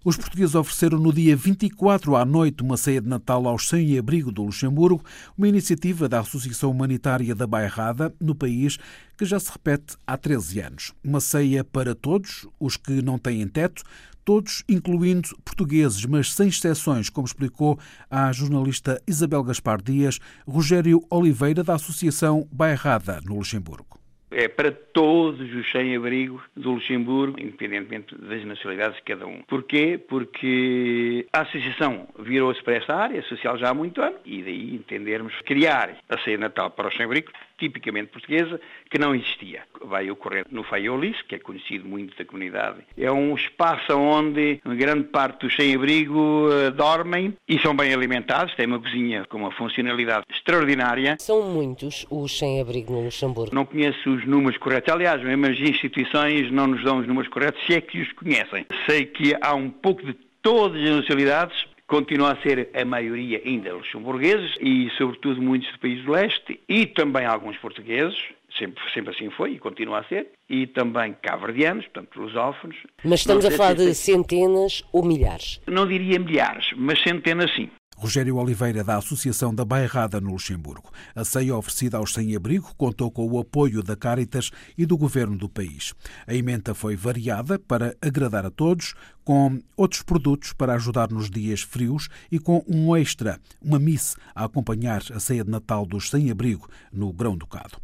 Os 0.04 0.18
portugueses 0.18 0.54
ofereceram 0.54 0.98
no 0.98 1.10
dia 1.10 1.34
24 1.34 2.14
à 2.14 2.26
noite 2.26 2.62
uma 2.62 2.76
ceia 2.76 3.00
de 3.00 3.08
Natal 3.08 3.48
aos 3.48 3.66
sem-abrigo 3.66 4.30
do 4.30 4.44
Luxemburgo, 4.44 5.02
uma 5.36 5.48
iniciativa 5.48 6.06
da 6.06 6.20
Associação 6.20 6.70
Humanitária 6.70 7.34
da 7.34 7.46
Bairrada, 7.46 8.14
no 8.20 8.34
país, 8.34 8.76
que 9.16 9.24
já 9.24 9.40
se 9.40 9.50
repete 9.50 9.96
há 10.06 10.18
13 10.18 10.60
anos. 10.60 10.92
Uma 11.02 11.20
ceia 11.20 11.64
para 11.64 11.94
todos, 11.94 12.46
os 12.60 12.76
que 12.76 13.00
não 13.00 13.18
têm 13.18 13.48
teto, 13.48 13.82
todos, 14.26 14.62
incluindo 14.68 15.30
portugueses, 15.42 16.04
mas 16.04 16.34
sem 16.34 16.48
exceções, 16.48 17.08
como 17.08 17.26
explicou 17.26 17.78
a 18.10 18.30
jornalista 18.30 19.00
Isabel 19.06 19.42
Gaspar 19.42 19.80
Dias, 19.80 20.18
Rogério 20.46 21.02
Oliveira, 21.08 21.64
da 21.64 21.76
Associação 21.76 22.46
Bairrada, 22.52 23.22
no 23.24 23.36
Luxemburgo 23.36 24.03
é 24.34 24.48
para 24.48 24.72
todos 24.72 25.52
os 25.54 25.70
sem-abrigo 25.70 26.42
do 26.56 26.72
Luxemburgo, 26.72 27.40
independentemente 27.40 28.14
das 28.16 28.44
nacionalidades 28.44 28.96
de 28.96 29.02
cada 29.02 29.26
um. 29.26 29.42
Porquê? 29.42 29.98
Porque 30.08 31.26
a 31.32 31.42
associação 31.42 32.08
virou-se 32.18 32.62
para 32.62 32.74
esta 32.74 32.94
área 32.94 33.22
social 33.22 33.56
já 33.56 33.70
há 33.70 33.74
muito 33.74 34.02
ano 34.02 34.16
e 34.24 34.42
daí 34.42 34.74
entendermos 34.74 35.32
criar 35.42 35.96
a 36.08 36.18
ceia 36.18 36.38
natal 36.38 36.70
para 36.70 36.88
os 36.88 36.94
sem-abrigo 36.94 37.30
tipicamente 37.58 38.10
portuguesa, 38.10 38.60
que 38.90 38.98
não 38.98 39.14
existia. 39.14 39.62
Vai 39.82 40.10
ocorrer 40.10 40.46
no 40.50 40.62
Faiolis, 40.62 41.20
que 41.22 41.34
é 41.34 41.38
conhecido 41.38 41.86
muito 41.86 42.16
da 42.16 42.24
comunidade. 42.24 42.80
É 42.96 43.10
um 43.10 43.34
espaço 43.34 43.92
onde 43.96 44.60
grande 44.64 45.04
parte 45.04 45.40
dos 45.40 45.54
sem-abrigo 45.54 46.48
uh, 46.48 46.70
dormem 46.70 47.34
e 47.48 47.58
são 47.58 47.74
bem 47.74 47.92
alimentados. 47.92 48.54
Tem 48.54 48.66
uma 48.66 48.80
cozinha 48.80 49.24
com 49.28 49.38
uma 49.38 49.50
funcionalidade 49.52 50.24
extraordinária. 50.30 51.16
São 51.18 51.42
muitos 51.42 52.06
os 52.10 52.36
sem-abrigo 52.38 52.92
no 52.92 53.04
Luxemburgo. 53.04 53.54
Não 53.54 53.64
conheço 53.64 54.10
os 54.10 54.26
números 54.26 54.58
corretos. 54.58 54.92
Aliás, 54.92 55.22
mesmo 55.22 55.46
as 55.46 55.58
instituições 55.58 56.50
não 56.50 56.66
nos 56.66 56.82
dão 56.82 56.98
os 56.98 57.06
números 57.06 57.28
corretos, 57.30 57.64
se 57.66 57.74
é 57.74 57.80
que 57.80 58.00
os 58.00 58.12
conhecem. 58.12 58.66
Sei 58.86 59.06
que 59.06 59.36
há 59.40 59.54
um 59.54 59.70
pouco 59.70 60.04
de 60.04 60.14
todas 60.42 60.80
as 60.82 60.96
nacionalidades, 60.96 61.66
continua 61.94 62.32
a 62.32 62.42
ser 62.42 62.70
a 62.74 62.84
maioria 62.84 63.40
ainda 63.44 63.72
luxemburgueses 63.72 64.56
e, 64.60 64.90
sobretudo, 64.98 65.40
muitos 65.40 65.70
do 65.70 65.78
país 65.78 66.04
do 66.04 66.10
leste 66.10 66.60
e 66.68 66.86
também 66.86 67.24
alguns 67.24 67.56
portugueses, 67.58 68.16
sempre, 68.58 68.82
sempre 68.92 69.14
assim 69.14 69.30
foi 69.30 69.52
e 69.52 69.58
continua 69.60 70.00
a 70.00 70.04
ser, 70.08 70.26
e 70.50 70.66
também 70.66 71.14
cabo-verdianos, 71.22 71.84
portanto, 71.84 72.20
lusófonos. 72.20 72.76
Mas 73.04 73.20
estamos 73.20 73.44
a 73.44 73.50
falar 73.52 73.74
de 73.74 73.94
centenas 73.94 74.82
ou 74.92 75.04
milhares? 75.04 75.60
Não 75.68 75.86
diria 75.86 76.18
milhares, 76.18 76.66
mas 76.76 77.00
centenas 77.00 77.54
sim. 77.54 77.70
Rogério 77.96 78.36
Oliveira, 78.36 78.82
da 78.82 78.96
Associação 78.96 79.54
da 79.54 79.64
Bairrada 79.64 80.20
no 80.20 80.32
Luxemburgo. 80.32 80.90
A 81.14 81.24
ceia 81.24 81.56
oferecida 81.56 81.96
aos 81.96 82.12
sem-abrigo 82.12 82.74
contou 82.76 83.10
com 83.10 83.24
o 83.26 83.38
apoio 83.38 83.82
da 83.82 83.96
Caritas 83.96 84.50
e 84.76 84.84
do 84.84 84.96
governo 84.96 85.38
do 85.38 85.48
país. 85.48 85.94
A 86.26 86.34
emenda 86.34 86.74
foi 86.74 86.96
variada 86.96 87.58
para 87.58 87.96
agradar 88.02 88.44
a 88.44 88.50
todos, 88.50 88.94
com 89.24 89.60
outros 89.76 90.02
produtos 90.02 90.52
para 90.52 90.74
ajudar 90.74 91.10
nos 91.10 91.30
dias 91.30 91.62
frios 91.62 92.08
e 92.30 92.38
com 92.38 92.62
um 92.68 92.94
extra, 92.96 93.40
uma 93.60 93.78
miss, 93.78 94.16
a 94.34 94.44
acompanhar 94.44 95.02
a 95.12 95.18
ceia 95.18 95.44
de 95.44 95.50
Natal 95.50 95.86
dos 95.86 96.10
sem-abrigo 96.10 96.68
no 96.92 97.12
Grão-Ducado. 97.12 97.78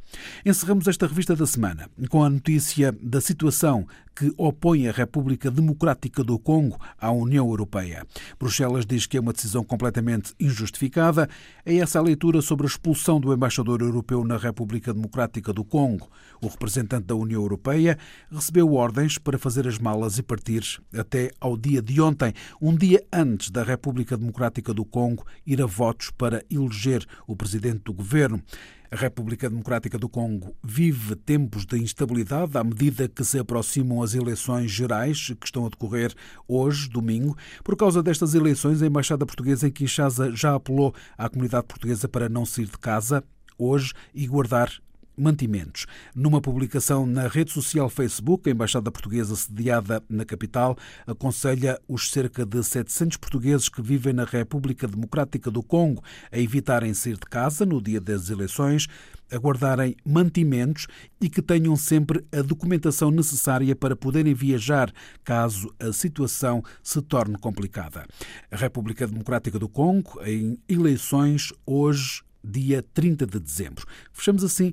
Encerramos 0.45 0.87
esta 0.87 1.07
revista 1.07 1.35
da 1.35 1.47
semana 1.47 1.89
com 2.09 2.23
a 2.23 2.31
notícia 2.31 2.93
da 3.01 3.21
situação 3.21 3.87
que 4.15 4.33
opõe 4.37 4.87
a 4.87 4.93
República 4.93 5.51
Democrática 5.51 6.23
do 6.23 6.39
Congo 6.39 6.79
à 6.99 7.11
União 7.11 7.49
Europeia. 7.49 8.07
Bruxelas 8.39 8.85
diz 8.85 9.07
que 9.07 9.17
é 9.17 9.21
uma 9.21 9.33
decisão 9.33 9.65
completamente 9.65 10.35
injustificada. 10.39 11.29
É 11.65 11.77
essa 11.77 11.99
a 11.99 12.03
leitura 12.03 12.43
sobre 12.43 12.67
a 12.67 12.69
expulsão 12.69 13.19
do 13.19 13.33
embaixador 13.33 13.81
europeu 13.81 14.23
na 14.25 14.37
República 14.37 14.93
Democrática 14.93 15.53
do 15.53 15.65
Congo. 15.65 16.07
O 16.43 16.49
representante 16.49 17.07
da 17.07 17.15
União 17.15 17.41
Europeia 17.41 17.97
recebeu 18.31 18.75
ordens 18.75 19.17
para 19.17 19.39
fazer 19.39 19.67
as 19.67 19.79
malas 19.79 20.19
e 20.19 20.23
partir 20.23 20.83
até 20.93 21.30
ao 21.41 21.57
dia 21.57 21.83
de 21.83 22.01
ontem, 22.01 22.33
um 22.61 22.75
dia 22.75 23.05
antes 23.13 23.51
da 23.51 23.63
República 23.63 24.17
Democrática 24.17 24.73
do 24.73 24.85
Congo 24.85 25.27
ir 25.47 25.61
a 25.63 25.67
votos 25.67 26.11
para 26.11 26.45
eleger 26.51 27.05
o 27.27 27.37
presidente 27.37 27.85
do 27.85 27.93
governo. 27.93 28.43
A 28.91 28.97
República 28.97 29.49
Democrática 29.49 29.97
do 29.97 30.09
Congo 30.09 30.57
vive 30.65 31.15
tempos 31.15 31.65
de 31.65 31.79
instabilidade 31.79 32.59
à 32.59 32.65
medida 32.65 33.09
que 33.09 33.25
se 33.25 33.39
aproximam 33.39 34.03
as 34.03 34.15
eleições 34.15 34.71
gerais 34.71 35.33
que 35.39 35.47
estão 35.47 35.65
a 35.65 35.69
decorrer 35.69 36.13
hoje, 36.49 36.89
domingo. 36.89 37.37
Por 37.63 37.77
causa 37.77 38.03
destas 38.03 38.35
eleições, 38.35 38.83
a 38.83 38.87
Embaixada 38.87 39.25
Portuguesa 39.25 39.69
em 39.69 39.71
Kinshasa 39.71 40.35
já 40.35 40.57
apelou 40.57 40.93
à 41.17 41.29
comunidade 41.29 41.67
portuguesa 41.69 42.09
para 42.09 42.29
não 42.29 42.45
sair 42.45 42.67
de 42.67 42.79
casa 42.79 43.23
hoje 43.57 43.93
e 44.13 44.27
guardar 44.27 44.73
mantimentos. 45.17 45.87
Numa 46.15 46.41
publicação 46.41 47.07
na 47.07 47.29
rede 47.29 47.53
social 47.53 47.89
Facebook, 47.89 48.49
a 48.49 48.53
Embaixada 48.53 48.91
Portuguesa 48.91 49.37
sediada 49.37 50.03
na 50.09 50.25
capital 50.25 50.77
aconselha 51.07 51.81
os 51.89 52.11
cerca 52.11 52.45
de 52.45 52.63
700 52.63 53.17
portugueses 53.17 53.69
que 53.69 53.83
vivem 53.83 54.13
na 54.13 54.25
República 54.25 54.87
Democrática 54.87 55.51
do 55.51 55.63
Congo 55.63 56.03
a 56.33 56.39
evitarem 56.39 56.95
sair 56.95 57.15
de 57.15 57.27
casa 57.27 57.67
no 57.67 57.81
dia 57.81 58.01
das 58.01 58.31
eleições, 58.31 58.87
a 59.31 59.37
guardarem 59.37 59.97
mantimentos 60.05 60.87
e 61.21 61.29
que 61.29 61.41
tenham 61.41 61.77
sempre 61.77 62.25
a 62.33 62.43
documentação 62.43 63.11
necessária 63.11 63.77
para 63.77 63.95
poderem 63.95 64.35
viajar 64.35 64.93
caso 65.23 65.73
a 65.79 65.93
situação 65.93 66.63
se 66.83 67.01
torne 67.03 67.39
complicada. 67.39 68.07
A 68.51 68.57
República 68.57 69.07
Democrática 69.07 69.59
do 69.59 69.69
Congo 69.69 70.21
em 70.25 70.59
eleições 70.69 71.53
hoje 71.65 72.23
dia 72.43 72.83
30 72.95 73.27
de 73.27 73.39
dezembro. 73.39 73.87
Fechamos 74.13 74.43
assim 74.43 74.73